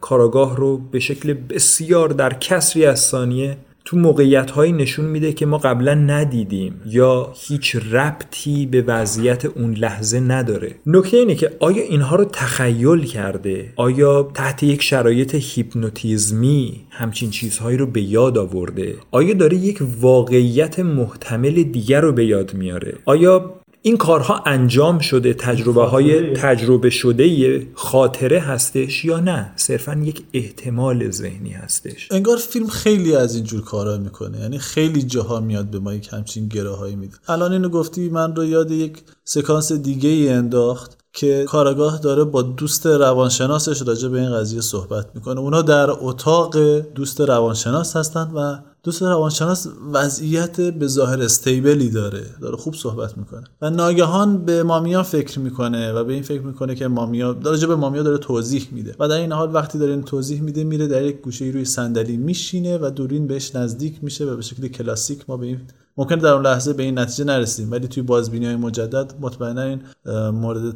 [0.00, 5.46] کاراگاه رو به شکل بسیار در کسری از ثانیه تو موقعیت هایی نشون میده که
[5.46, 10.74] ما قبلا ندیدیم یا هیچ ربطی به وضعیت اون لحظه نداره.
[10.86, 17.76] نکته اینه که آیا اینها رو تخیل کرده؟ آیا تحت یک شرایط هیپنوتیزمی همچین چیزهایی
[17.76, 23.54] رو به یاد آورده؟ آیا داره یک واقعیت محتمل دیگر رو به یاد میاره؟ آیا
[23.86, 31.10] این کارها انجام شده تجربه های تجربه شده خاطره هستش یا نه؟ صرفا یک احتمال
[31.10, 32.08] ذهنی هستش.
[32.12, 34.40] انگار فیلم خیلی از اینجور کارا می‌کنه.
[34.40, 37.16] یعنی خیلی جاها میاد به ما یک همچین گراهایی میده.
[37.28, 42.42] الان اینو گفتی من رو یاد یک سکانس دیگه ای انداخت که کاراگاه داره با
[42.42, 45.40] دوست روانشناسش راجع به این قضیه صحبت می‌کنه.
[45.40, 52.56] اونا در اتاق دوست روانشناس هستن و دوست روانشناس وضعیت به ظاهر استیبلی داره داره
[52.56, 53.44] خوب صحبت می‌کنه.
[53.62, 57.76] و ناگهان به مامیا فکر می‌کنه و به این فکر می‌کنه که مامیا داره به
[57.76, 58.94] مامیا داره توضیح میده.
[58.98, 62.16] و در این حال وقتی داره این توضیح میده میره در یک گوشه روی صندلی
[62.16, 65.60] میشینه و دورین بهش نزدیک میشه و به شکل کلاسیک ما به این
[65.96, 69.82] ممکن در اون لحظه به این نتیجه نرسیم ولی توی بازبینی های مجدد مطمئنا این
[70.30, 70.74] مورد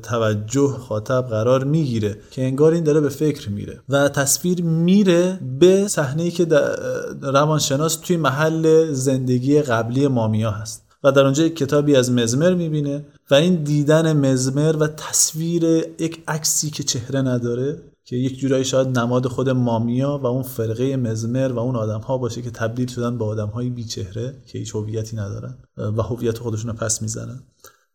[0.00, 5.88] توجه خاطب قرار می‌گیره که انگار این داره به فکر میره و تصویر میره به
[5.88, 6.46] صحنه که
[7.22, 13.04] روانشناس توی محل زندگی قبلی مامیا هست و در اونجا یک کتابی از مزمر می‌بینه
[13.30, 15.64] و این دیدن مزمر و تصویر
[15.98, 17.76] یک عکسی که چهره نداره
[18.08, 22.18] که یک جورایی شاید نماد خود مامیا و اون فرقه مزمر و اون آدم ها
[22.18, 26.70] باشه که تبدیل شدن به آدم های بیچهره که هیچ هویتی ندارن و هویت خودشون
[26.70, 27.42] رو پس می‌زنن.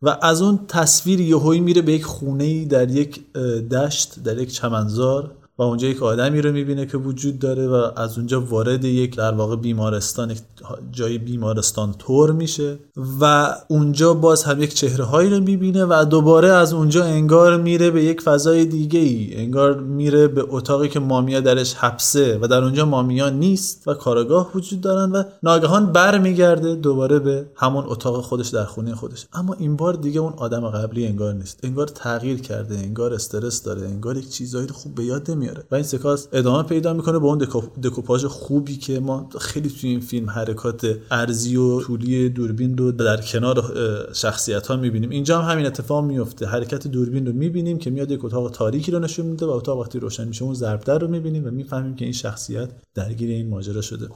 [0.02, 3.34] و از اون تصویر یهویی میره به یک خونه در یک
[3.71, 8.17] دشت در یک چمنزار و اونجا یک آدمی رو می‌بینه که وجود داره و از
[8.17, 10.41] اونجا وارد یک در واقع بیمارستان یک
[10.91, 12.80] جای بیمارستان تور میشه
[13.21, 17.91] و اونجا باز هم یک چهره هایی رو می‌بینه و دوباره از اونجا انگار میره
[17.91, 22.63] به یک فضای دیگه ای انگار میره به اتاقی که مامیا درش حبسه و در
[22.63, 28.47] اونجا مامیا نیست و کارگاه وجود دارن و ناگهان برمیگرده دوباره به همون اتاق خودش
[28.47, 29.28] در خونه خودش.
[29.34, 31.60] اما این بار دیگه اون آدم قبلی انگار نیست.
[31.63, 35.63] انگار تغییر کرده انگار استرس داره انگار یک چیزایی خوب به یاد نمیاره.
[35.71, 37.47] و این سکانس ادامه پیدا می‌کنه با اون
[37.84, 43.22] دکوپاژ خوبی که ما خیلی توی این فیلم حرکات ارزی و طولی دوربین رو در
[43.22, 43.63] کنار
[44.13, 45.10] شخصیت ها می‌بینیم.
[45.10, 49.00] اینجا هم همین اتفاق میفته حرکت دوربین رو می‌بینیم که میاد یک اتاق تاریکی رو
[49.00, 52.13] نشون میده و اتاق وقتی روشن میشه اون ضربدر رو می‌بینیم و می‌فهمیم که این
[52.13, 54.08] شخصیت درگیر این ماجرا شده.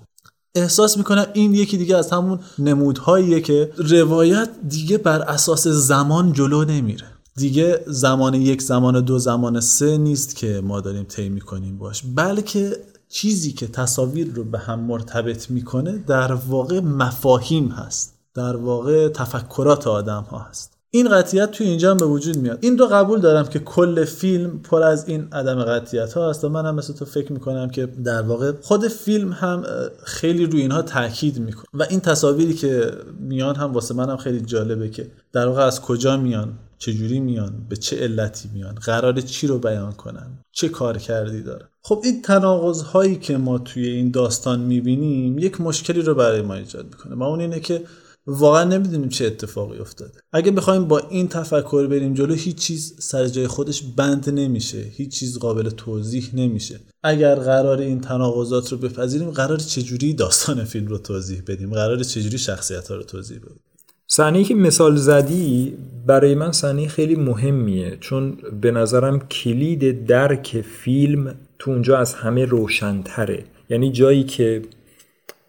[0.55, 6.63] احساس می‌کنم این یکی دیگه از همون نمودهاییه که روایت دیگه بر اساس زمان جلو
[6.63, 7.05] نمیره.
[7.35, 12.03] دیگه زمان یک زمان دو زمان سه نیست که ما داریم طی می‌کنیم باش.
[12.15, 12.77] بلکه
[13.09, 19.87] چیزی که تصاویر رو به هم مرتبط می‌کنه در واقع مفاهیم هست در واقع تفکرات
[19.87, 20.76] آدم ها هست.
[20.91, 22.57] این قطیت توی اینجا هم به وجود میاد.
[22.61, 26.49] این رو قبول دارم که کل فیلم پر از این عدم قطیت ها هست و
[26.49, 29.63] من هم مثل تو فکر می‌کنم که در واقع خود فیلم هم
[30.03, 31.65] خیلی روی اینها تاکید می‌کنه.
[31.73, 36.17] و این تصاویری که میان هم واسه هم خیلی جالبه که در واقع از کجا
[36.17, 41.41] میان چجوری میان به چه علتی میان قرار چی رو بیان کنن چه کار کردی
[41.41, 46.41] داره خب این تناقض هایی که ما توی این داستان می‌بینیم یک مشکلی رو برای
[46.41, 47.15] ما ایجاد می‌کنه.
[47.15, 47.83] و اون اینه که
[48.27, 50.19] واقعا نمی‌دونیم چه اتفاقی افتاده.
[50.33, 54.77] اگه بخوایم با این تفکر بریم جلو هیچ چیز سر جای خودش بند نمیشه.
[54.77, 56.79] هیچ چیز قابل توضیح نمیشه.
[57.03, 62.37] اگر قرار این تناقضات رو بپذیریم قرار چجوری داستان فیلم رو توضیح بدیم؟ قرار چجوری
[62.37, 63.59] شخصیت ها رو توضیح بدیم؟
[64.07, 65.77] صحنه که مثال زدی
[66.07, 67.97] برای من صحنه خیلی مهمیه.
[67.99, 73.45] چون به نظرم کلید درک فیلم تو اونجا از همه روشنتره.
[73.69, 74.61] یعنی جایی که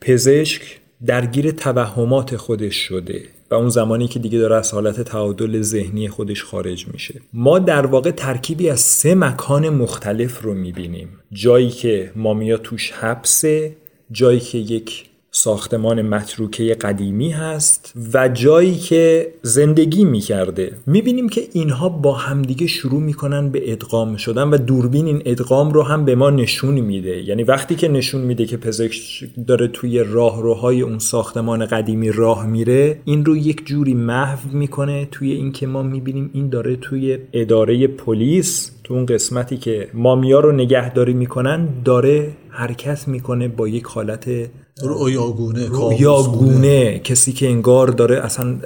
[0.00, 6.08] پزشک درگیر توهمات خودش شده و اون زمانی که دیگه داره از حالت تعادل ذهنی
[6.08, 7.20] خودش خارج میشه.
[7.32, 11.08] ما در واقع ترکیبی از سه مکان مختلف رو می‌بینیم.
[11.32, 13.76] جایی که مامیا توش حبسه
[14.12, 15.07] جایی که یک
[15.40, 20.72] ساختمان متروکه قدیمی هست و جایی که زندگی می‌کرده.
[20.86, 25.82] می‌بینیم که اینها با همدیگه شروع می‌کنن به ادغام شدن و دوربین این ادغام رو
[25.82, 27.22] هم به ما نشون میده.
[27.22, 33.00] یعنی وقتی که نشون میده که پزشک داره توی راهروهای اون ساختمان قدیمی راه میره
[33.04, 38.70] این رو یک جوری محو می‌کنه توی اینکه ما می‌بینیم این داره توی اداره پلیس
[38.84, 44.50] تو اون قسمتی که مامیا رو نگهداری می‌کنن داره حرکت می‌کنه با یک حالت
[44.82, 48.56] رویاگونه رویاگونه کسی که انگار داره اصلا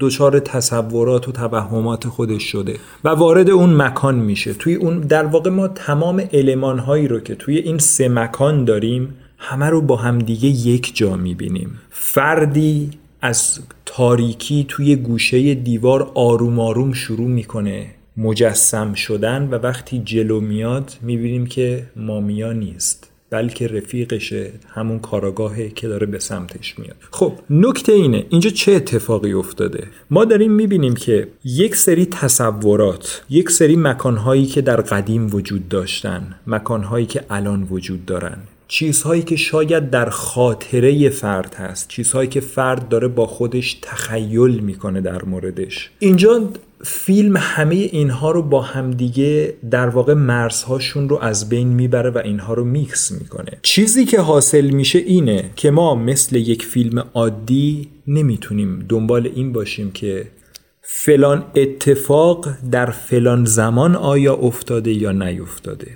[0.00, 4.54] دچار تصورات و توهمات خودش شده و وارد اون مکان میشه.
[4.54, 9.14] توی اون در واقع ما تمام علمان هایی رو که توی این سه مکان داریم
[9.38, 11.78] همه رو با همدیگه یک جا می‌بینیم.
[11.90, 12.90] فردی
[13.20, 17.86] از تاریکی توی گوشه دیوار آروم آروم شروع می‌کنه
[18.16, 23.10] مجسم شدن و وقتی جلو میاد می‌بینیم که مامیا نیست.
[23.30, 26.96] بلکه رفیقشه همون کاراگاهه که داره به سمتش میاد.
[27.10, 33.50] خب نکته اینه اینجا چه اتفاقی افتاده؟ ما داریم می‌بینیم که یک سری تصورات یک
[33.50, 38.36] سری مکانهایی که در قدیم وجود داشتن مکانهایی که الان وجود دارن
[38.68, 45.00] چیزهایی که شاید در خاطره فرد هست چیزهایی که فرد داره با خودش تخیل می‌کنه
[45.00, 45.90] در موردش.
[45.98, 46.48] اینجا
[46.86, 52.54] فیلم همه اینها رو با همدیگه در واقع مرزهاشون رو از بین می‌بره و اینها
[52.54, 53.52] رو میکس می‌کنه.
[53.62, 59.90] چیزی که حاصل میشه اینه که ما مثل یک فیلم عادی نمی‌تونیم دنبال این باشیم
[59.90, 60.26] که
[60.82, 65.86] فلان اتفاق در فلان زمان آیا افتاده یا نیفتاده.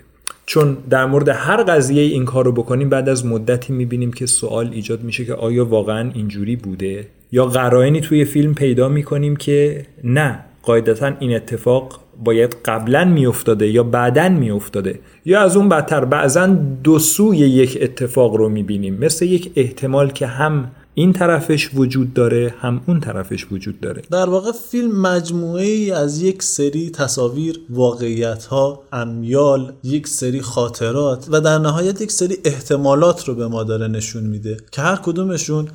[0.46, 4.70] چون در مورد هر قضیه این کار رو بکنیم بعد از مدتی می‌بینیم که سوال
[4.72, 10.44] ایجاد میشه که آیا واقعا اینجوری بوده یا قرائنی توی فیلم پیدا می‌کنیم که نه.
[10.68, 15.00] قاعدتا این اتفاق باید قبلا میافتاده یا بعدا میافتاده.
[15.24, 16.46] یا از اون بدتر بعضا
[16.84, 18.98] دو سوی یک اتفاق رو می‌بینیم.
[19.00, 24.02] مثل یک احتمال که هم این طرفش وجود داره هم اون طرفش وجود داره.
[24.10, 31.26] در واقع فیلم مجموعه ای از یک سری تصاویر واقعیت ها امیال یک سری خاطرات
[31.30, 35.68] و در نهایت یک سری احتمالات رو به ما داره نشون میده که هر کدومشون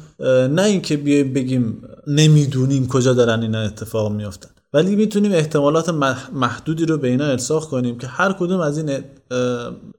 [0.50, 4.50] نه اینکه بیایم بگیم نمی‌دونیم کجا دارن اینا اتفاق میافتن.
[4.74, 5.90] ولی می‌تونیم احتمالات
[6.34, 9.04] محدودی رو به اینا الساق کنیم که هر کدوم از این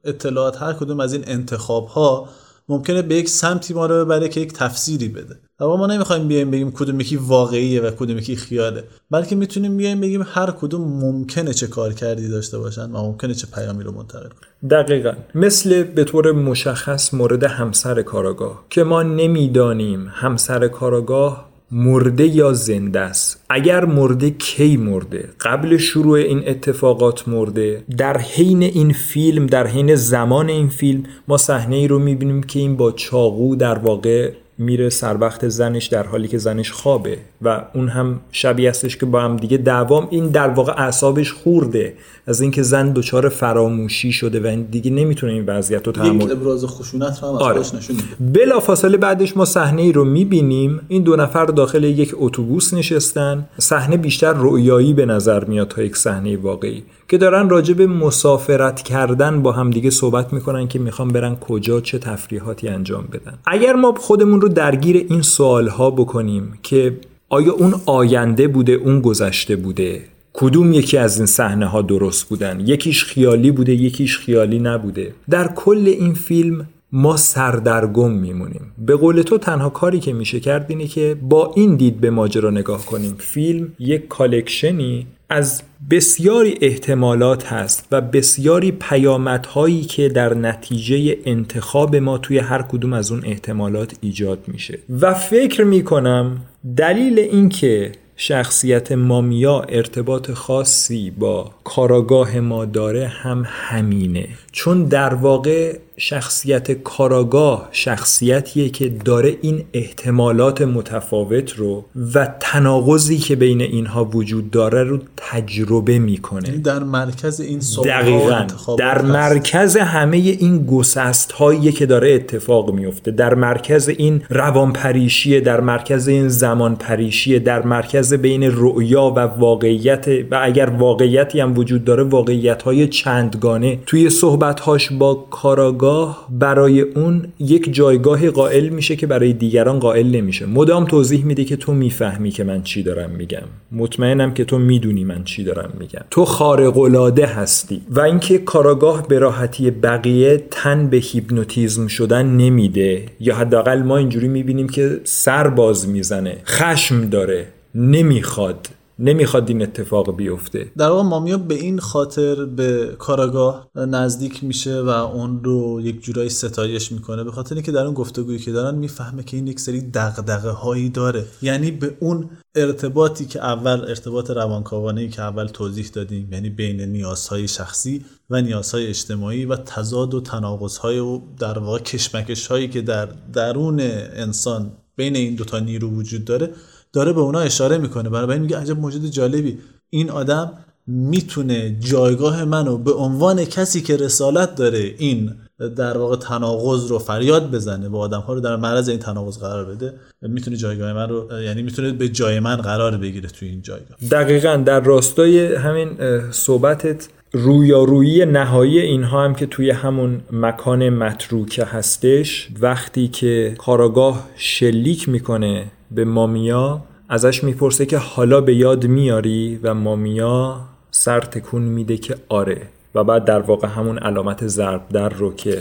[0.04, 2.28] اطلاعات هر کدوم از این انتخاب ها
[2.68, 5.38] ممکنه به یک سمتی ما رو ببره که یک تفسیری بده.
[5.60, 8.84] اما ما نمی‌خوایم بیایم بگیم کدوم یکی واقعیه و کدوم یکی خیاله.
[9.10, 13.46] بلکه می‌تونیم بیایم بگیم هر کدوم ممکنه چه کار کردی داشته باشن و ممکنه چه
[13.54, 14.68] پیامی رو منتقل کنن.
[14.68, 15.12] دقیقا.
[15.34, 23.00] مثل به طور مشخص مورد همسر کاراگاه که ما نمی‌دانیم همسر کاراگاه مرده یا زنده
[23.00, 29.66] است؟ اگر مرده کی مرده؟ قبل شروع این اتفاقات مرده؟ در حین این فیلم در
[29.66, 34.32] حین زمان این فیلم ما صحنه ای رو می‌بینیم که این با چاقو در واقع
[34.58, 39.06] میره سر وقت زنش در حالی که زنش خوابه و اون هم شبیه هستش که
[39.06, 41.94] با هم دیگه دوام این در واقع اعصابش خورده
[42.26, 47.22] از اینکه زن دچار فراموشی شده و دیگه نمی‌تونه این وضعیت رو تحمل ابراز خشونت
[47.22, 47.58] رو هم آره.
[47.58, 50.80] نشون بلا فاصله بعدش ما صحنه ای رو می‌بینیم.
[50.88, 53.48] این دو نفر داخل یک اتوبوس نشستن.
[53.58, 56.82] صحنه بیشتر رویایی به نظر میاد تا یک صحنه واقعی.
[57.08, 61.98] که دارن راجع به مسافرت کردن با همدیگه صحبت می‌کنن که می‌خوان برن کجا چه
[61.98, 63.38] تفریحاتی انجام بدن.
[63.46, 66.96] اگر ما خودمون رو درگیر این سوال ها بکنیم که
[67.28, 70.02] آیا اون آینده بوده اون گذشته بوده
[70.32, 75.14] کدوم یکی از این صحنه ها درست بودن؟ یکیش خیالی بوده یکیش خیالی نبوده.
[75.30, 76.66] در کل این فیلم
[76.96, 78.72] ما سردرگم میمونیم.
[78.78, 82.50] به قول تو تنها کاری که میشه کرد اینه که با این دید به ماجرا
[82.50, 83.16] نگاه کنیم.
[83.18, 92.18] فیلم یک کالکشنی از بسیاری احتمالات هست و بسیاری پیامدهایی که در نتیجه انتخاب ما
[92.18, 94.78] توی هر کدوم از اون احتمالات ایجاد میشه.
[95.00, 96.40] و فکر می‌کنم
[96.76, 104.28] دلیل اینکه شخصیت مامیا ارتباط خاصی با کاراگاه ما داره هم همینه.
[104.56, 111.84] چون در واقع شخصیت کاراگاه شخصیتیه که داره این احتمالات متفاوت رو
[112.14, 116.50] و تناقضی که بین اینها وجود داره رو تجربه می‌کنه.
[116.50, 118.46] در مرکز این دقیقا.
[118.78, 125.40] در مرکز همه این گسست هایی که داره اتفاق میفته در مرکز این روان پریشیه
[125.40, 131.58] در مرکز این زمان پریشیه در مرکز بین رؤیا و واقعیت و اگر واقعیتی هم
[131.58, 133.78] وجود داره واقعیت های چندگانه.
[133.86, 140.06] توی صحبت صحبتهاش با کاراگاه برای اون یک جایگاهی قائل میشه که برای دیگران قائل
[140.06, 140.46] نمیشه.
[140.46, 143.42] مدام توضیح میده که تو می‌فهمی که من چی دارم میگم.
[143.72, 146.04] مطمئنم که تو می‌دونی من چی دارم میگم.
[146.10, 153.06] تو خارق العاده هستی و اینکه کاراگاه به راحتی بقیه تن به هیپنوتیزم شدن نمیده
[153.20, 158.68] یا حداقل ما اینجوری می‌بینیم که سر باز می‌زنه خشم داره نمی‌خواد
[158.98, 160.72] نمی‌خواد این اتفاق بیفته.
[160.76, 166.28] در واقع مامیا به این خاطر به کاراگاه نزدیک میشه و اون رو یک جورایی
[166.28, 167.24] ستایش می‌کنه.
[167.24, 170.88] به خاطر اینکه در اون گفتگویی که دارن می‌فهمه که این یک سری دغدغه هایی
[170.88, 171.24] داره.
[171.42, 176.80] یعنی به اون ارتباطی که اول ارتباط روانکاوانه ای که اول توضیح دادیم یعنی بین
[176.80, 182.82] نیازهای شخصی و نیازهای اجتماعی و تضاد و تناقض و در واقع کشمکش هایی که
[182.82, 186.50] در درون انسان بین این دوتا نیرو وجود داره
[186.94, 188.08] داره به اونا اشاره می‌کنه.
[188.08, 189.58] برای میگه عجب موجود جالبی.
[189.90, 190.52] این آدم
[190.86, 195.30] می‌تونه جایگاه منو به عنوان کسی که رسالت داره این
[195.76, 199.64] در واقع تناقض رو فریاد بزنه و آدم ها رو در معرض این تناقض قرار
[199.64, 203.98] بده می‌تونه جایگاه من رو یعنی می‌تونه به جای من قرار بگیره توی این جایگاه.
[204.10, 205.90] دقیقا در راستای همین
[206.30, 215.08] صحبتت رویارویی نهایی اینها هم که توی همون مکان متروکه هستش وقتی که کاراگاه شلیک
[215.08, 215.64] می‌کنه
[215.94, 222.16] به مامیا ازش می‌پرسه که حالا به یاد میاری؟ و مامیا سر تکون میده که
[222.28, 222.62] آره.
[222.94, 225.58] و بعد در واقع همون علامت ضرب در رو که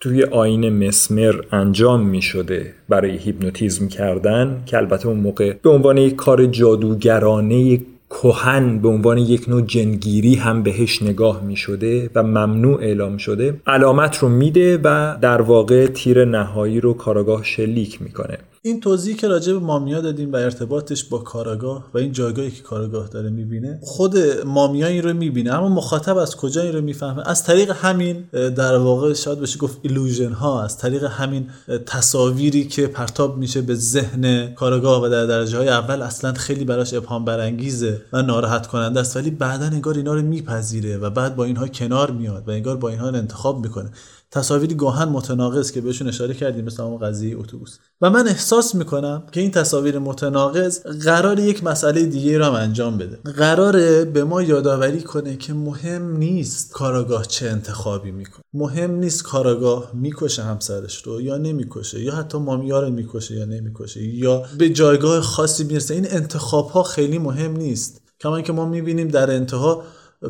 [0.00, 5.96] توی آین مسمر انجام می شده برای هیپنوتیزم کردن که البته اون موقع به عنوان
[5.98, 12.22] یک کار جادوگرانه کهن به عنوان یک نوع جنگیری هم بهش نگاه می شده و
[12.22, 18.38] ممنوع اعلام شده علامت رو میده و در واقع تیر نهایی رو کاراگاه شلیک می‌کنه.
[18.66, 22.62] این توضیحی که راجع به مامیا دادیم و ارتباطش با کاراگاه و این جایگاهی که
[22.62, 25.54] کاراگاه داره می‌بینه خود مامیا این رو می‌بینه.
[25.54, 29.78] اما مخاطب از کجا این رو می‌فهمه؟ از طریق همین در واقع شاید بشه گفت
[29.82, 31.46] ایلوژن ها از طریق همین
[31.86, 36.94] تصاویری که پرتاب میشه به ذهن کاراگاه و در درجه های اول اصلا خیلی براش
[36.94, 39.16] ابهام برانگیزه و ناراحت کننده است.
[39.16, 42.88] ولی بعدا انگار اینا رو میپذیره و بعد با اینها کنار میاد و انگار با
[42.88, 43.90] اینها انتخاب می‌کنه.
[44.36, 47.78] تصاویری گاهن متناقض که بهشون اشاره کردیم مثل اون قضیه اتوبوس.
[48.00, 52.98] و من احساس می‌کنم که این تصاویر متناقض قرار یک مسئله دیگه را هم انجام
[52.98, 53.16] بده.
[53.32, 58.42] قراره به ما یادآوری کنه که مهم نیست کاراگاه چه انتخابی می‌کنه.
[58.54, 64.02] مهم نیست کاراگاه می‌کشه همسرش رو یا نمی‌کشه یا حتی مامیا رو می‌کشه یا نمی‌کشه
[64.02, 65.94] یا به جایگاه خاصی می‌رسه.
[65.94, 68.00] این انتخاب ها خیلی مهم نیست.
[68.20, 69.82] کما که ما می‌بینیم در انتها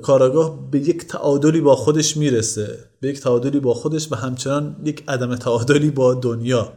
[0.02, 2.78] کاراگاه به یک تعادلی با خودش می‌رسه.
[3.00, 6.72] به یک تعادلی با خودش و همچنان یک عدم تعادلی با دنیا.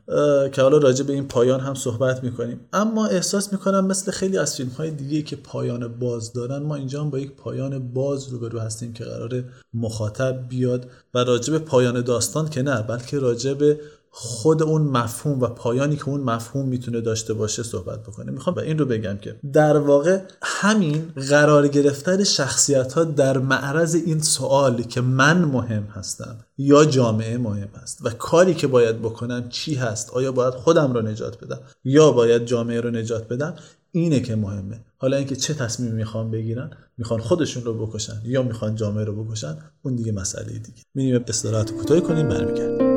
[0.52, 2.60] که حالا راجع به این پایان هم صحبت می‌کنیم.
[2.74, 7.02] اما احساس می‌کنم مثل خیلی از فیلم های دیگه که پایان باز دارن ما اینجا
[7.02, 9.44] هم با یک پایان باز روبرو هستیم که قرار
[9.74, 13.80] مخاطب بیاد و راجع به پایان داستان که نه بلکه راجع به
[14.12, 18.32] خود اون مفهوم و پایانی که اون مفهوم می‌تونه داشته باشه صحبت بکنه.
[18.32, 23.96] می‌خوام به این رو بگم که در واقع همین قرار گرفتن شخصیت ها در معرض
[23.96, 29.50] این سوال که من مهم هستم یا جامعه مهم هست و کاری که باید بکنم
[29.50, 33.56] چی هست؟ آیا باید خودم رو نجات بدم؟ یا باید جامعه رو نجات بدم؟
[33.92, 34.80] اینه که مهمه.
[34.98, 39.58] حالا اینکه چه تصمیمی می‌خوان بگیرن می‌خوان خودشون رو بکشن یا می‌خوان جامعه رو بکشن
[39.82, 40.84] اون دیگه مسئله دیگه.
[40.96, 42.89] میریم استراحت کوتاهی کنیم برمیگردیم.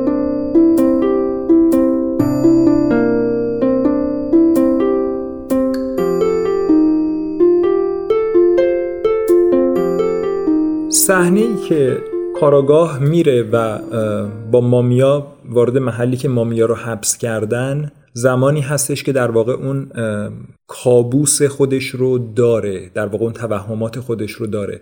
[11.07, 11.97] صحنه ای که
[12.39, 13.79] کاراگاه میره و
[14.51, 19.91] با مامیا وارد محلی که مامیا رو حبس کردن زمانی هستش که در واقع اون
[20.67, 24.81] کابوس خودش رو داره در واقع اون توهمات خودش رو داره.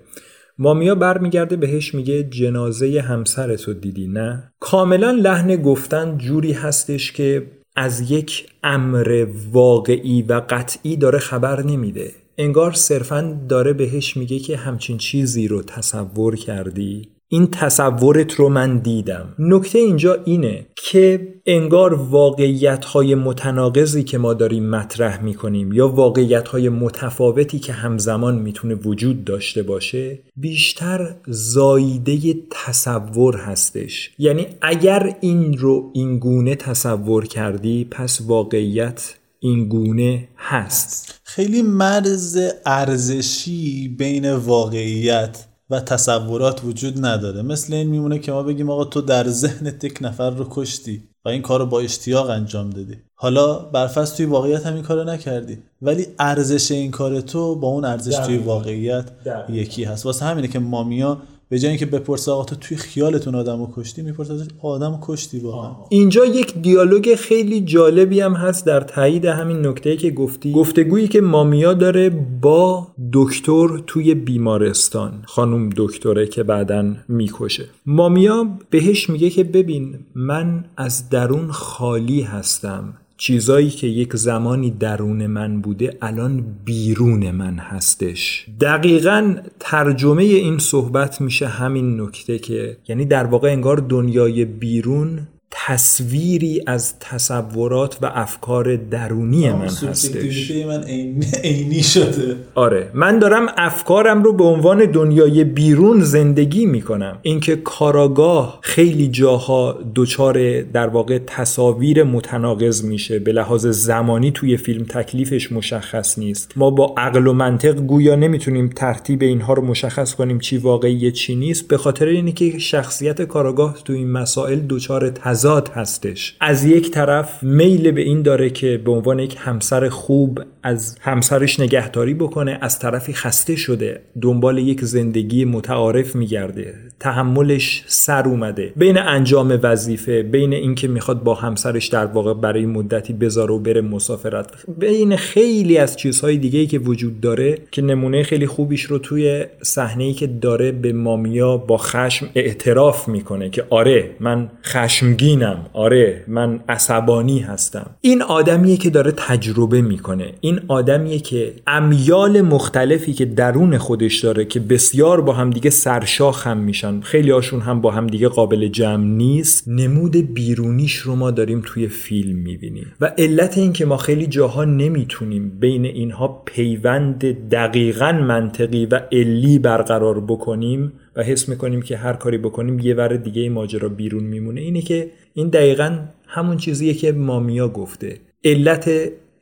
[0.57, 7.47] مامیا برمیگرده بهش میگه جنازه همسرت رو دیدی نه؟ کاملا لحن گفتن جوری هستش که
[7.75, 12.20] از یک امر واقعی و قطعی داره خبر نمیده.
[12.41, 17.09] انگار صرفا داره بهش میگه که همچین چیزی رو تصور کردی.
[17.27, 19.35] این تصورت رو من دیدم.
[19.39, 26.47] نکته اینجا اینه که انگار واقعیت های متناقضی که ما داریم مطرح می‌کنیم یا واقعیت
[26.47, 32.17] های متفاوتی که همزمان می‌تونه وجود داشته باشه بیشتر زایده
[32.49, 34.11] تصور هستش.
[34.19, 41.21] یعنی اگر این رو اینگونه تصور کردی پس واقعیت این گونه هست.
[41.23, 47.41] خیلی مرز ارزشی بین واقعیت و تصورات وجود نداره.
[47.41, 51.29] مثل این میمونه که ما بگیم آقا تو در ذهن یک نفر رو کشتی و
[51.29, 52.95] این کار رو با اشتیاق انجام دادی.
[53.15, 55.57] حالا برفرض توی واقعیت هم این کار رو نکردی.
[55.81, 59.05] ولی ارزش این کار تو با اون ارزش توی واقعیت
[59.49, 60.05] یکی هست.
[60.05, 61.21] واسه همینه که مامیا
[61.51, 65.71] به جای اینکه بپرسه آقا تو توی خیالتون آدمو کشتی می‌پرسه آدمو کشتی واقعا.
[65.89, 70.51] اینجا یک دیالوگ خیلی جالبی هم هست در تایید همین نکته که گفتی.
[70.51, 72.09] گفتگویی که مامیا داره
[72.41, 77.65] با دکتر توی بیمارستان خانم دکتره که بعدا می‌کشه.
[77.85, 82.93] مامیا بهش میگه که ببین من از درون خالی هستم.
[83.21, 88.45] چیزایی که یک زمانی درون من بوده الان بیرون من هستش.
[88.61, 96.61] دقیقا ترجمه این صحبت میشه همین نکته که یعنی در واقع انگار دنیای بیرون تصویری
[96.67, 100.51] از تصورات و افکار درونی من هستش.
[100.51, 100.83] من
[101.43, 102.35] عینی شده.
[102.55, 107.17] آره من دارم افکارم رو به عنوان دنیای بیرون زندگی می‌کنم.
[107.21, 114.85] اینکه کاراگاه خیلی جاها دچار در واقع تصاویر متناقض میشه به لحاظ زمانی توی فیلم
[114.85, 116.51] تکلیفش مشخص نیست.
[116.55, 121.35] ما با عقل و منطق گویا نمی‌تونیم ترتیب اینها رو مشخص کنیم چی واقعی چی
[121.35, 121.67] نیست.
[121.67, 125.09] به خاطر اینه که شخصیت کاراگاه توی این مسائل دچار
[125.41, 126.37] تضاد هستش.
[126.39, 131.59] از یک طرف میل به این داره که به عنوان یک همسر خوب از همسرش
[131.59, 138.73] نگهداری بکنه از طرفی خسته شده دنبال یک زندگی متعارف میگرده تحملش سر اومده.
[138.75, 143.81] بین انجام وظیفه بین اینکه می‌خواد با همسرش در واقع برای مدتی بذاره و بره
[143.81, 144.47] مسافرت
[144.77, 149.45] بین خیلی از چیزهای دیگه ای که وجود داره که نمونه خیلی خوبیش رو توی
[149.61, 156.23] صحنه ای که داره به مامیا با خشم اعتراف می‌کنه که آره من خشمگینم آره
[156.27, 157.89] من عصبانی هستم.
[158.01, 160.33] این آدمیه که داره تجربه می‌کنه.
[160.41, 166.57] این آدمیه که امیال مختلفی که درون خودش داره که بسیار با همدیگه سرشاخ هم
[166.57, 167.01] میشن.
[167.01, 169.67] خیلی هاشون هم با همدیگه قابل جمع نیست.
[169.67, 172.93] نمود بیرونیش رو ما داریم توی فیلم می‌بینیم.
[173.01, 179.59] و علت این که ما خیلی جاها نمی‌تونیم بین اینها پیوند دقیقا منطقی و علی
[179.59, 184.61] برقرار بکنیم و حس می‌کنیم که هر کاری بکنیم یه ور دیگه ماجرا بیرون میمونه.
[184.61, 185.97] اینه که این دقیقا
[186.27, 188.17] همون چیزیه که مامیا گفته.
[188.43, 188.89] علت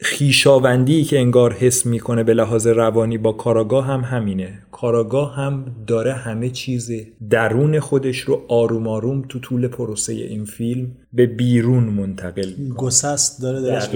[0.01, 4.59] خیشاوندی که انگار حس می‌کنه به لحاظ روانی با کاراگاه هم همینه.
[4.71, 6.91] کاراگاه هم داره همه چیز
[7.29, 13.61] درون خودش رو آروم آروم تو طول پروسه این فیلم به بیرون منتقل گسست داره
[13.61, 13.89] درش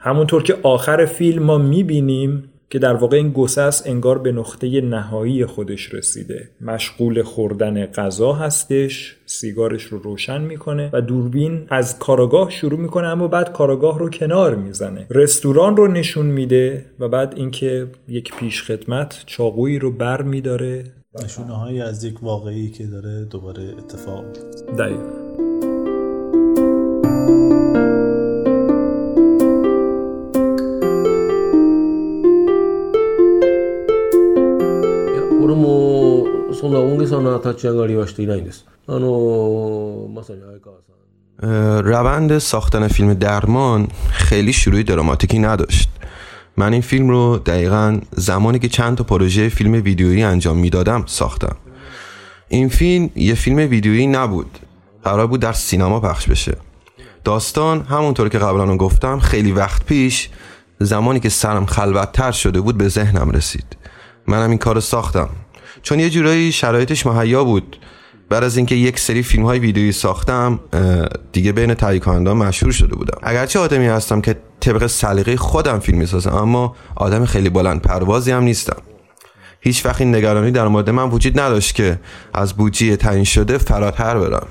[0.00, 5.46] همونطور که آخر فیلم ما می‌بینیم که در واقع این گسس انگار به نقطه نهایی
[5.46, 6.48] خودش رسیده.
[6.60, 13.28] مشغول خوردن غذا هستش سیگارش رو روشن می‌کنه و دوربین از کاراگاه شروع می‌کنه اما
[13.28, 15.06] بعد کاراگاه رو کنار می‌زنه.
[15.10, 20.84] رستوران رو نشون میده و بعد اینکه یک پیش خدمت چاقویی رو بر میداره.
[21.24, 24.24] نشونه هایی از یک واقعی که داره دوباره اتفاق
[24.78, 25.24] دقیقا.
[35.53, 40.99] 俺もそんな大げさな立ち上がりはしていないんですあのまさに相川さん
[41.41, 45.89] روند ساختن فیلم درمان خیلی شروع دراماتیکی نداشت
[46.57, 51.55] من این فیلم رو دقیقا زمانی که چند تا پروژه فیلم ویدیویی انجام میدادم ساختم
[52.47, 54.59] این فیلم یه فیلم ویدیویی نبود
[55.03, 56.57] قرار بود در سینما پخش بشه
[57.23, 60.29] داستان همونطور که قبلا گفتم خیلی وقت پیش
[60.79, 63.77] زمانی که سرم خلوتتر شده بود به ذهنم رسید
[64.27, 65.29] منم این کار ساختم
[65.82, 67.76] چون یه جورایی شرایطش مهیا بود.
[68.28, 70.60] بعد از اینکه یک سری فیلم های ویدیویی ساختم
[71.32, 73.18] دیگه بین تهیه مشهور شده بودم.
[73.22, 78.42] اگرچه آدمی هستم که طبق سلیقه خودم فیلم می‌سازم اما آدم خیلی بلند پروازی هم
[78.42, 78.82] نیستم.
[79.60, 82.00] هیچ وقت این نگرانی در مورد من وجود نداشت که
[82.34, 84.46] از بودجه تعیین شده فراتر برم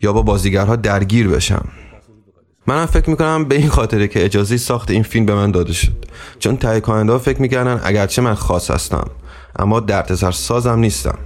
[0.00, 1.68] یا با بازیگرها درگیر بشم.
[2.66, 6.04] منم فکر می‌کنم به این خاطره که اجازه ساخت این فیلم به من داده شد.
[6.38, 9.10] چون تهیه کننده فکر می‌کردن اگرچه من خاص هستم
[9.58, 11.18] اما دردسر سازم نیستم.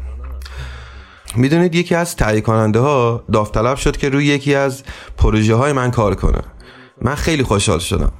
[1.36, 4.82] می‌دونید یکی از تهیه کننده ها داوطلب شد که روی یکی از
[5.18, 6.42] پروژه های من کار کنه.
[7.02, 8.12] من خیلی خوشحال شدم.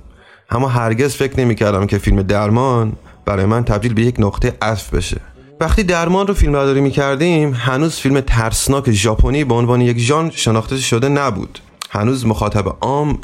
[0.51, 2.93] اما هرگز فکر نمی‌کردم که فیلم درمان
[3.25, 5.21] برای من تبدیل به یک نقطه عطف بشه.
[5.61, 10.77] وقتی درمان رو فیلم برداری می‌کردیم هنوز فیلم ترسناک ژاپنی به عنوان یک ژانر شناخته
[10.77, 11.59] شده نبود.
[11.91, 13.19] هنوز مخاطب عام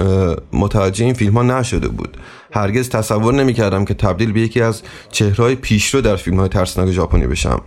[0.52, 2.16] متوجه این فیلم ها نشده بود.
[2.52, 7.26] هرگز تصور نمی‌کردم که تبدیل به یکی از چهرهای پیشرو در فیلم های ترسناک ژاپنی
[7.26, 7.60] بشم.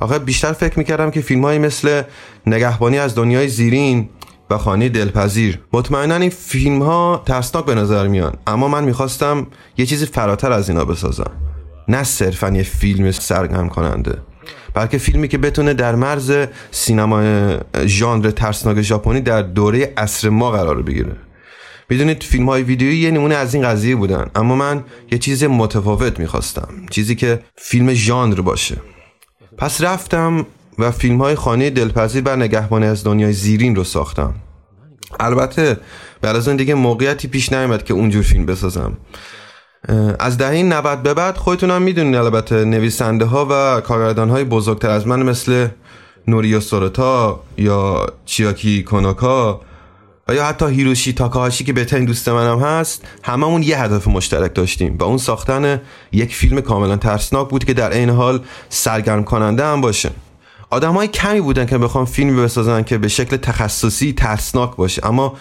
[0.00, 2.02] آخه بیشتر فکر می‌کردم که فیلم مثل
[2.46, 4.08] نگهبانی از دنیای زیرین
[4.50, 5.58] و خانه دلپذیر.
[5.72, 10.68] مطمئنا این فیلم ها ترسناک به نظر میان اما من می‌خواستم یه چیزی فراتر از
[10.68, 11.30] اینا بسازم.
[11.88, 14.18] نه صرفا یه فیلم سرگرم کننده.
[14.74, 16.32] بلکه فیلمی که بتونه در مرز
[16.70, 17.22] سینما
[17.86, 21.16] ژانر ترسناک ژاپنی در دوره عصر ما قرار بگیره.
[21.90, 26.20] می‌دونید فیلم های ویدیویی یه نمونه از این قضیه بودن اما من یه چیز متفاوت
[26.20, 28.76] می‌خواستم چیزی که فیلم ژانر باشه.
[29.58, 30.46] پس رفتم
[30.78, 34.34] و فیلم های خانه دلپذیر بر نگهبانی از دنیای زیرین رو ساختم.
[35.20, 35.76] البته
[36.22, 38.92] بعد از اون دیگه موقعیتی پیش نیامد که اونجور فیلم بسازم.
[40.18, 45.06] از دهه 90 به بعد خودتونم می‌دونین البته نویسنده ها و کارگردان های بزرگتر از
[45.06, 45.68] من مثل
[46.28, 49.60] نوریا سورتا یا چیاکی کوناکا
[50.28, 54.96] و یا حتی هیروشی تاکاهاشی که بهترین دوست منم هست هممون یه هدف مشترک داشتیم
[54.98, 55.80] و اون ساختن
[56.12, 60.10] یک فیلم کاملا ترسناک بود که در این حال سرگرم کننده هم باشه.
[60.70, 65.36] آدم های کمی بودن که بخوام فیلمی بسازن که به شکل تخصصی ترسناک باشه اما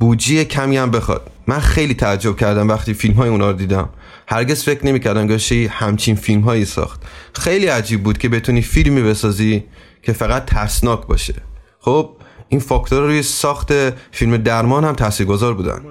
[0.00, 3.88] بودجه کمی هم بخواد من خیلی تعجب کردم وقتی فیلم های اونا رو دیدم
[4.28, 7.02] هرگز فکر نمی کردم که همچین فیلم هایی ساخت
[7.34, 9.64] خیلی عجیب بود که بتونی فیلمی بسازی
[10.02, 11.34] که فقط ترسناک باشه
[11.80, 12.10] خب
[12.48, 13.72] این فاکتور روی ساخت
[14.10, 15.82] فیلم درمان هم تاثیرگذار بودن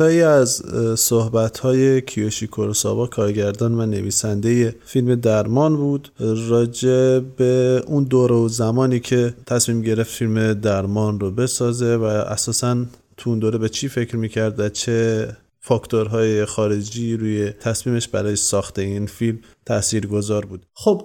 [0.00, 0.62] های از
[0.96, 6.12] صحبت های کیوشی کوروساوا کارگردان و نویسنده فیلم درمان بود.
[6.48, 12.84] راجع به اون دور و زمانی که تصمیم گرفت فیلم درمان رو بسازه و اساسا
[13.16, 15.28] تو اون دوره به چی فکر می‌کرد و چه
[15.60, 20.66] فاکتورهای خارجی روی تصمیمش برای ساخت این فیلم تأثیر گذار بود.
[20.74, 21.02] خب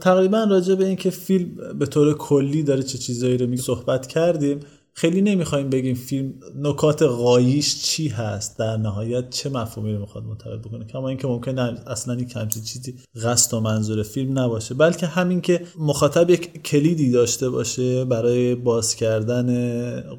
[0.00, 1.48] تقریبا راجع به اینکه فیلم
[1.78, 4.60] به طور کلی داره چه چیزایی رو میگه صحبت کردیم.
[4.98, 10.58] خیلی نمی‌خوایم بگیم فیلم نکات غاییش چی هست در نهایت چه مفهومی رو می‌خواد منتقل
[10.58, 10.84] بکنه.
[10.84, 12.94] کما اینکه ممکنه اصلا همچین چیزی
[13.24, 14.74] قصد و منظور فیلم نباشه.
[14.74, 19.48] بلکه همین که مخاطب یک کلیدی داشته باشه برای باز کردن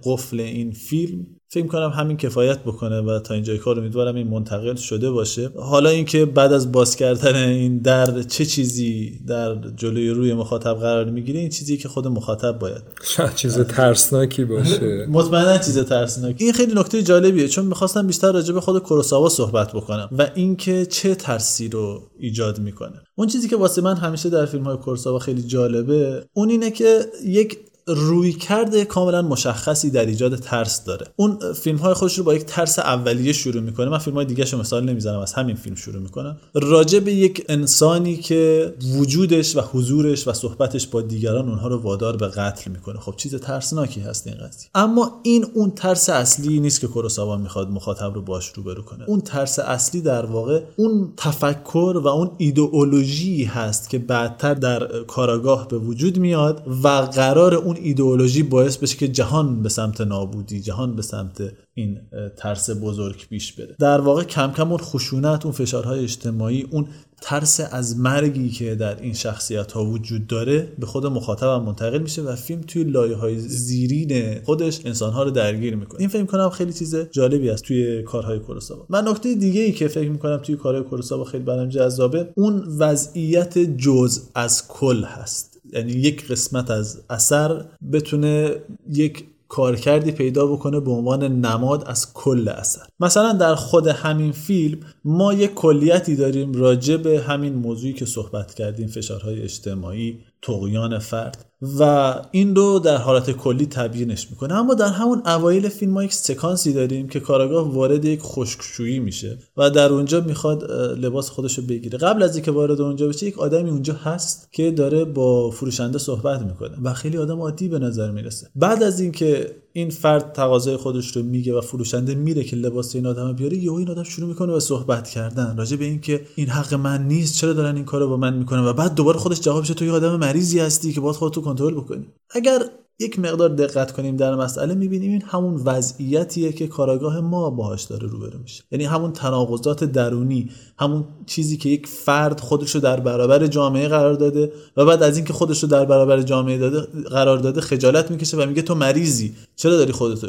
[0.03, 4.76] قفل این فیلم فکر کنم همین کفایت بکنه و تا اینجای کار امیدوارم این منتقل
[4.76, 5.50] شده باشه.
[5.56, 11.06] حالا اینکه بعد از باز کردن این در چه چیزی در جلوی روی مخاطب قرار
[11.06, 12.82] می‌گیره این چیزی که خود مخاطب باید.
[13.04, 15.06] شاید چیز ترسناکی باشه.
[15.10, 16.43] مطمئنا چیز ترسناکی.
[16.43, 17.47] این خیلی نکته جالبیه.
[17.47, 22.60] چون می‌خواستم بیشتر راجع به خود کوروساوا صحبت بکنم و اینکه چه ترسی رو ایجاد
[22.60, 23.02] می‌کنه.
[23.16, 27.00] اون چیزی که واسه من همیشه در فیلم های کوروساوا خیلی جالبه اون اینه که
[27.26, 27.58] یک
[27.90, 31.08] روی کرده کاملا مشخصی در ایجاد ترس داره.
[31.16, 33.90] اون فیلم های خودش رو با یک ترس اولیه شروع می‌کنه.
[33.90, 36.38] من فیلم های دیگه مثال نمی‌زنم از همین فیلم شروع می‌کنم.
[36.54, 42.18] راجع به یک انسانی که وجودش و حضورش و صحبتش با دیگران اونها رو وادار
[42.18, 43.00] به قتل می‌کنه.
[43.00, 44.70] خب چیز ترسناکی هست این قضیه.
[44.76, 49.04] اما این اون ترس اصلی نیست که کوروساوا می‌خواد مخاطب رو باش روبرو کنه.
[49.08, 55.68] اون ترس اصلی در واقع اون تفکر و اون ایدئولوژی هست که بعدتر در کاراگاه
[55.68, 60.95] به وجود میاد و قرار اون ایدئولوژی باعث بشه که جهان به سمت نابودی جهان
[60.95, 61.41] به سمت
[61.73, 61.97] این
[62.38, 63.75] ترس بزرگ پیش بره.
[63.80, 66.88] در واقع کم کم اون خشونت اون فشارهای اجتماعی اون
[67.21, 71.99] ترس از مرگی که در این شخصیت ها وجود داره به خود مخاطب هم منتقل
[71.99, 75.99] میشه و فیلم توی لایه های زیرین خودش انسان ها رو درگیر می‌کنه.
[75.99, 79.88] این فکر کنم خیلی چیز جالبی است توی کارهای کوروساوا و نکته دیگه ای که
[79.88, 85.49] فکر می‌کنم توی کارهای کوروساوا خیلی برام جذابه اون وضعیت جز از کل هست.
[85.74, 88.55] یعنی یک قسمت از اثر بتونه
[88.91, 92.82] یک کارکردی پیدا بکنه به عنوان نماد از کل اثر.
[92.99, 98.53] مثلا در خود همین فیلم ما یک کلیتی داریم راجع به همین موضوعی که صحبت
[98.53, 101.49] کردیم فشارهای اجتماعی تقیان فرد.
[101.62, 104.53] و این رو در حالت کلی تبیینش می‌کنه.
[104.53, 109.38] اما در همون اوایل فیلم ما یک سکانسی داریم که کاراگاه وارد یک خشکشویی میشه
[109.57, 111.97] و در اونجا می‌خواد لباس خودش رو بگیره.
[111.97, 116.41] قبل از اینکه وارد اونجا بشه یک آدمی اونجا هست که داره با فروشنده صحبت
[116.41, 118.47] می‌کنه و خیلی آدم عادی به نظر می‌رسه.
[118.55, 123.05] بعد از اینکه این فرد تقاضای خودش رو میگه و فروشنده میره که لباس این
[123.05, 126.74] آدم بیاره یهو این آدم شروع می‌کنه به صحبت کردن راجع به اینکه این حق
[126.74, 129.86] من نیست چرا دارن این کارو با من می‌کنن؟ و بعد دوباره خودش جوابش تو
[129.86, 132.62] یه آدم مریضی هستی که باید خودتو کنترل بکنی اگر
[133.02, 138.08] یک مقدار دقت کنیم در مسئله می‌بینیم این همون وضعیتیه که کاراگاه ما باهاش داره
[138.08, 138.64] روبرو میشه.
[138.72, 144.14] یعنی همون تناقضات درونی همون چیزی که یک فرد خودش رو در برابر جامعه قرار
[144.14, 148.38] داده و بعد از اینکه خودش رو در برابر جامعه داده قرار داده خجالت می‌کشه
[148.38, 149.36] و میگه تو مریضی.
[149.56, 150.22] چرا داری خودت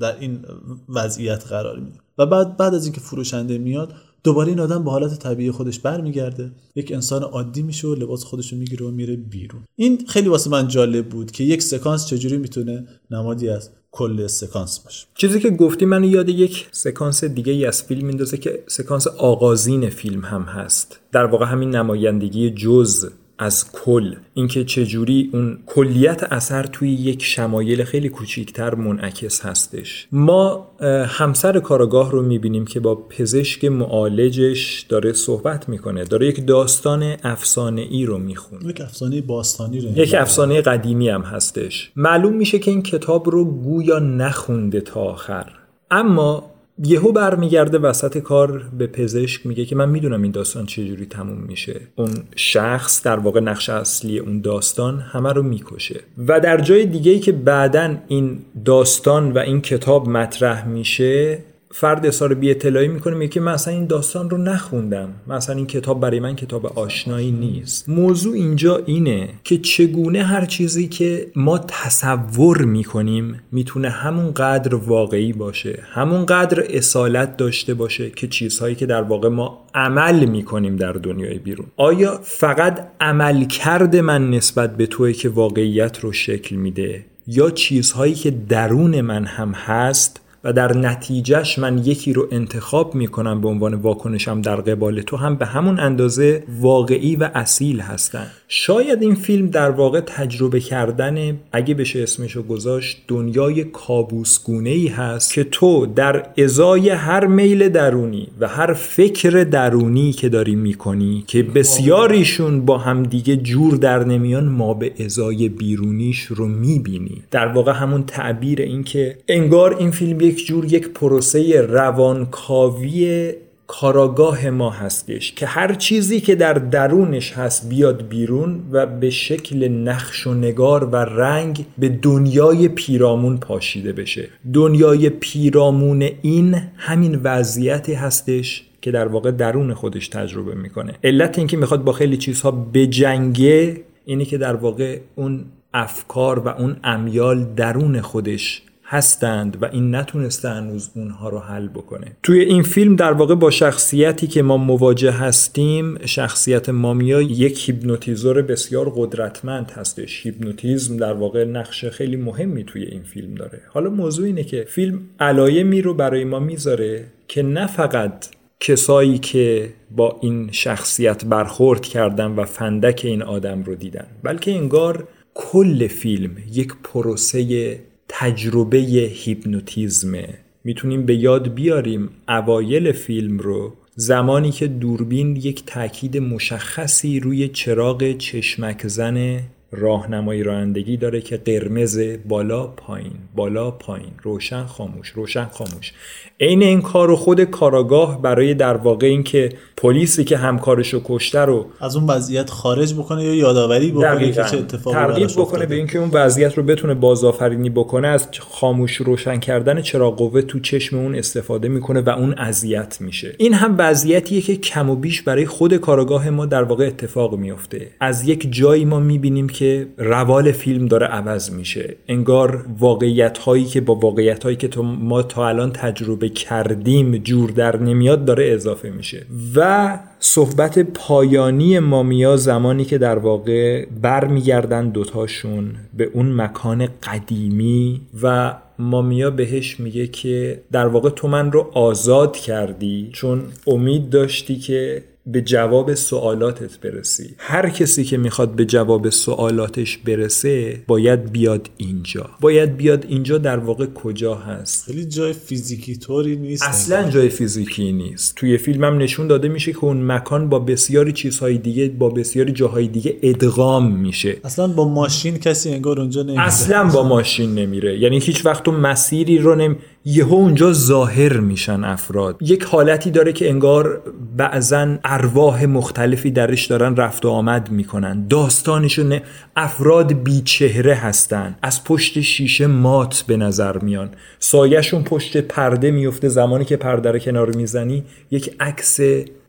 [0.00, 0.44] در این
[0.88, 3.92] وضعیت قرار میدی؟ و بعد بعد از اینکه فروشنده میاد
[4.24, 8.52] دوباره این آدم به حالت طبیعی خودش برمیگرده یک انسان عادی میشه و لباس خودش
[8.52, 9.62] رو می‌گیره و میره بیرون.
[9.76, 14.78] این خیلی واسه من جالب بود که یک سکانس چجوری می‌تونه نمادی از کل سکانس
[14.78, 15.06] باشه.
[15.14, 19.88] چیزی که گفتی منو یاد یک سکانس دیگه ای از فیلم میندازه که سکانس آغازین
[19.88, 21.00] فیلم هم هست.
[21.12, 24.14] در واقع همین نمایندگی جز از کل.
[24.34, 30.08] اینکه چجوری اون کلیت اثر توی یک شمایل خیلی کوچیکتر منعکس هستش.
[30.12, 30.70] ما
[31.06, 36.04] همسر کاراگاه رو می‌بینیم که با پزشک معالجش داره صحبت می‌کنه.
[36.04, 38.68] داره یک داستان افسانه ای رو می‌خونه.
[38.68, 41.90] یک افسانه باستانی رو یک افسانه قدیمی هم هستش.
[41.96, 45.52] معلوم میشه که این کتاب رو گویا نخونده تا آخر.
[45.90, 51.38] اما یهو برمیگرده وسط کار به پزشک میگه که من می‌دونم این داستان چجوری تموم
[51.38, 51.80] میشه.
[51.96, 56.00] اون شخص در واقع نقش اصلی اون داستان همه رو می‌کشه.
[56.28, 61.38] و در جای دیگه ای که بعدا این داستان و این کتاب مطرح میشه
[61.76, 65.08] فرد اظهار بی اطلاعی می‌کنه میگه من اصلا این داستان رو نخوندم.
[65.26, 67.88] مثلا این کتاب برای من کتاب آشنایی نیست.
[67.88, 75.32] موضوع اینجا اینه که چگونه هر چیزی که ما تصور می‌کنیم می‌تونه همون قدر واقعی
[75.32, 80.92] باشه همون قدر اصالت داشته باشه که چیزهایی که در واقع ما عمل می‌کنیم در
[80.92, 81.66] دنیای بیرون.
[81.76, 88.14] آیا فقط عمل کرده من نسبت به توی که واقعیت رو شکل میده یا چیزهایی
[88.14, 93.74] که درون من هم هست و در نتیجهش من یکی رو انتخاب می‌کنم به عنوان
[93.74, 98.26] واکنشم در قبال تو هم به همون اندازه واقعی و اصیل هستن.
[98.48, 105.34] شاید این فیلم در واقع تجربه کردن اگه بشه اسمشو گذاشت دنیای کابوسگونه ای هست
[105.34, 111.42] که تو در ازای هر میل درونی و هر فکر درونی که داری می‌کنی که
[111.42, 117.22] بسیاریشون با همدیگه جور در نمیان ما به ازای بیرونیش رو می‌بینی.
[117.30, 123.32] در واقع همون تعبیر این که انگار این فیلم یک جور یک پروسه روانکاوی
[123.66, 129.68] کاراگاه ما هستش که هر چیزی که در درونش هست بیاد بیرون و به شکل
[129.68, 134.28] نقش و نگار و رنگ به دنیای پیرامون پاشیده بشه.
[134.52, 140.94] دنیای پیرامون این همین وضعیتی هستش که در واقع درون خودش تجربه می‌کنه.
[141.04, 146.76] علت اینکه می‌خواد با خیلی چیزها بجنگه اینه که در واقع اون افکار و اون
[146.84, 152.16] امیال درون خودش هستند و این نتونسته هنوز اونها رو حل بکنه.
[152.22, 158.42] توی این فیلم در واقع با شخصیتی که ما مواجه هستیم شخصیت مامیا یک هیپنوتیزور
[158.42, 160.26] بسیار قدرتمند هستش.
[160.26, 163.60] هیپنوتیزم در واقع نقش خیلی مهمی توی این فیلم داره.
[163.68, 168.26] حالا موضوع اینه که فیلم علایمی رو برای ما می‌ذاره که نه فقط
[168.60, 175.08] کسایی که با این شخصیت برخورد کردن و فندک این آدم رو دیدن بلکه انگار
[175.34, 177.78] کل فیلم یک پروسه
[178.08, 180.28] تجربه هیپنوتیزمه
[180.64, 188.12] می‌تونیم به یاد بیاریم اوایل فیلم رو زمانی که دوربین یک تاکید مشخصی روی چراغ
[188.12, 189.40] چشمک زن
[189.76, 194.12] راهنمایی رانندگی داره که قرمز بالا پایین بالا پایین.
[194.22, 195.92] روشن خاموش روشن خاموش.
[196.40, 201.40] عین این کار رو خود کاراگاه برای در واقع اینکه پلیسی که همکارش رو کشته
[201.40, 205.74] رو از اون وضعیت خارج بکنه یا یادآوری بکنه که چه اتفاقی ترغیب بکنه به
[205.74, 210.98] اینکه اون وضعیت رو بتونه بازآفرینی بکنه از خاموش روشن کردن چراغ قوه تو چشم
[210.98, 213.34] اون استفاده می‌کنه و اون اذیت میشه.
[213.38, 217.90] این هم وضعیتیه که کم و بیش برای خود کاراگاه ما در واقع اتفاق میفته
[218.00, 219.63] از یک جایی ما می‌بینیم که
[219.98, 221.96] روال فیلم داره عوض میشه.
[222.08, 227.50] انگار واقعیت هایی که با واقعیت هایی که تو ما تا الان تجربه کردیم جور
[227.50, 229.26] در نمیاد داره اضافه میشه.
[229.56, 238.54] و صحبت پایانی مامیا زمانی که در واقع برمیگردن دوتاشون به اون مکان قدیمی و
[238.78, 245.02] مامیا بهش میگه که در واقع تو من رو آزاد کردی چون امید داشتی که
[245.26, 247.34] به جواب سوالاتت برسی.
[247.38, 252.30] هر کسی که می‌خواد به جواب سوالاتش برسه باید بیاد اینجا.
[252.40, 254.84] باید بیاد اینجا در واقع کجا هست.
[254.86, 256.62] خیلی جای فیزیکی طوری نیست.
[256.62, 258.34] اصلا جای فیزیکی نیست.
[258.36, 262.88] توی فیلمم نشون داده میشه که اون مکان با بسیاری چیزهای دیگه با بسیاری جاهای
[262.88, 264.36] دیگه ادغام میشه.
[264.44, 266.42] اصلا با ماشین کسی انگار اونجا نمیره.
[266.42, 267.98] اصلا با ماشین نمیره.
[267.98, 272.36] یعنی هیچ وقت تو مسیری رو نمی یهو اونجا ظاهر میشن افراد.
[272.40, 274.02] یک حالتی داره که انگار
[274.36, 278.26] بعضا ارواح مختلفی درش دارن رفت و آمد می‌کنن.
[278.28, 279.20] داستانشون
[279.56, 281.56] افراد بیچهره هستن.
[281.62, 284.10] از پشت شیشه مات به نظر میان.
[284.38, 289.00] سایهشون پشت پرده میفته زمانی که پرده رو کنار می‌زنی یک عکس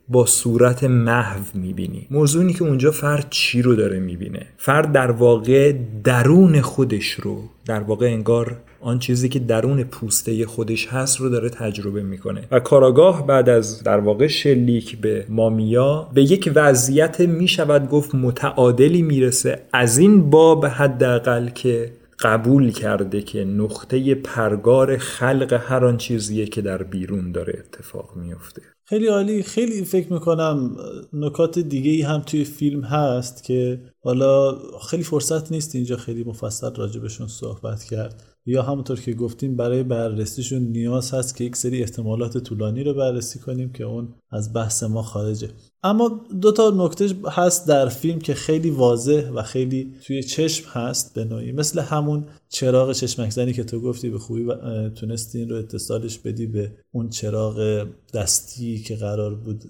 [0.10, 2.08] با صورت محو می‌بینی.
[2.12, 7.44] موضوع اینه که اونجا فرد چی رو داره می‌بینه؟ فرد در واقع درون خودش رو
[7.66, 12.48] در واقع انگار آن چیزی که درون پوسته خودش هست رو داره تجربه می‌کنه.
[12.52, 19.02] و کاراگاه بعد از در واقع شلیک به مامیا به یک وضعیت می‌شود گفت متعادلی
[19.02, 19.62] می‌رسه.
[19.74, 26.62] از این باب حداقل که قبول کرده که نقطه پرگار خلق هر آن چیزیه که
[26.62, 29.44] در بیرون داره اتفاق میفته خیلی عالی.
[29.44, 30.78] خیلی فکر می‌کنم
[31.14, 34.58] نکات دیگه ای هم توی فیلم هست که حالا
[34.90, 38.35] خیلی فرصت نیست اینجا خیلی مفصل راجبشون صحبت کرد.
[38.46, 43.40] یا همونطور که گفتیم برای بررسیشون نیاز هست که یک سری احتمالات طولانی رو بررسی
[43.40, 45.50] کنیم که اون از بحث ما خارجه.
[45.84, 51.14] اما دو تا نکته هست در فیلم که خیلی واضح و خیلی توی چشم هست
[51.14, 51.52] به نوعی.
[51.52, 54.48] مثل همون چراغ چشمک زنی که تو گفتی به خوبی
[54.96, 59.64] تونستی این رو اتصالش بدی به اون چراغ دستی که قرار بود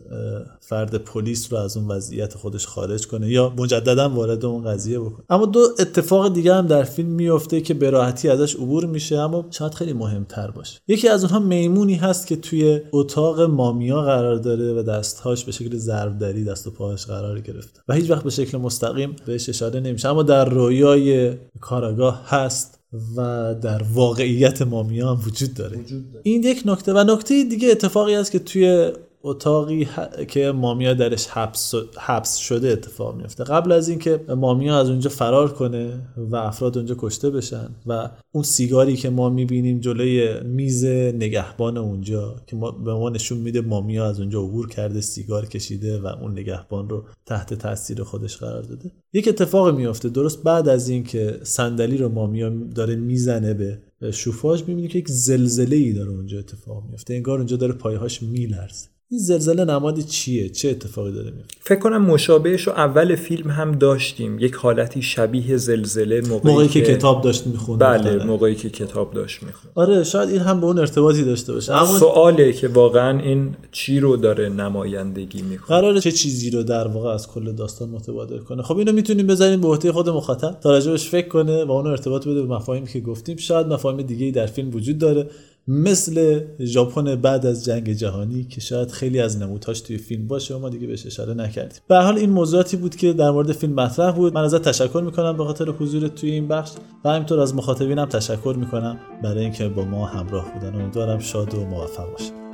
[0.59, 5.25] فرد پلیس رو از اون وضعیت خودش خارج کنه یا مجددا وارد اون قضیه بکنه.
[5.29, 9.45] اما دو اتفاق دیگه هم در فیلم میفته که به راحتی ازش عبور میشه اما
[9.51, 10.79] شاید خیلی مهمتر باشه.
[10.87, 15.77] یکی از اونها میمونی هست که توی اتاق مامیا قرار داره و دستهاش به شکل
[15.95, 20.09] ضربدری دست و پاهاش قرار گرفته و هیچ وقت به شکل مستقیم بهش اشاره نمیشه
[20.09, 22.79] اما در رویای کاراگاه هست
[23.17, 25.77] و در واقعیت مامیا هم وجود داره.
[25.77, 28.91] وجود داره این یک نکته و نکته دیگه اتفاقی است که توی
[29.25, 29.87] اتاقی
[30.27, 35.53] که مامیا درش حبس, حبس شده اتفاق میفته قبل از اینکه مامیا از اونجا فرار
[35.53, 41.77] کنه و افراد اونجا کشته بشن و اون سیگاری که ما می‌بینیم جلوی میز نگهبان
[41.77, 46.07] اونجا که ما به ما نشون میده مامیا از اونجا عبور کرده سیگار کشیده و
[46.07, 48.91] اون نگهبان رو تحت تاثیر خودش قرار داده.
[49.13, 54.87] یک اتفاق میفته درست بعد از اینکه صندلی رو مامیا داره می‌زنه به شوفاژ می‌بینی
[54.87, 58.94] که یک زلزله ای داره اونجا اتفاق میفته انگار اونجا داره پایهاش میلرزه.
[59.11, 63.71] این زلزله نماد چیه؟ چه اتفاقی داره میفته فکر کنم مشابهش رو اول فیلم هم
[63.71, 64.39] داشتیم.
[64.39, 67.79] یک حالتی شبیه زلزله موقعی, موقعی که, کتاب داشت می‌خوند.
[67.79, 69.73] بله موقعی که کتاب داشت می‌خوند.
[69.75, 71.73] آره شاید این هم به اون ارتباطی داشته باشه.
[71.73, 75.79] اما سواله که واقعا این چی رو داره نمایندگی می‌کنه.
[75.79, 78.63] قراره چه چیزی رو در واقع از کل داستان متبادر کنه.
[78.63, 80.59] خب اینو می‌تونیم بذاریم به عهده خود مخاطب.
[80.63, 83.37] تا راجبش فکر کنه و اون ارتباط بده به مفاهیمی که گفتیم.
[83.37, 85.29] شاید مفاهیم دیگه در فیلم وجود داره.
[85.67, 90.59] مثل ژاپن بعد از جنگ جهانی که شاید خیلی از نمودهاش توی فیلم باشه و
[90.59, 91.79] ما دیگه بهش اشاره نکردیم.
[91.87, 94.33] به حال این موضوعاتی بود که در مورد فیلم مطرح بود.
[94.33, 96.71] من ازت تشکر می‌کنم به خاطر حضور توی این بخش
[97.05, 100.81] و همینطور از مخاطبینم تشکر می‌کنم برای اینکه با ما همراه بودن.
[100.81, 102.44] امیدوارم شاد و موفق باشید.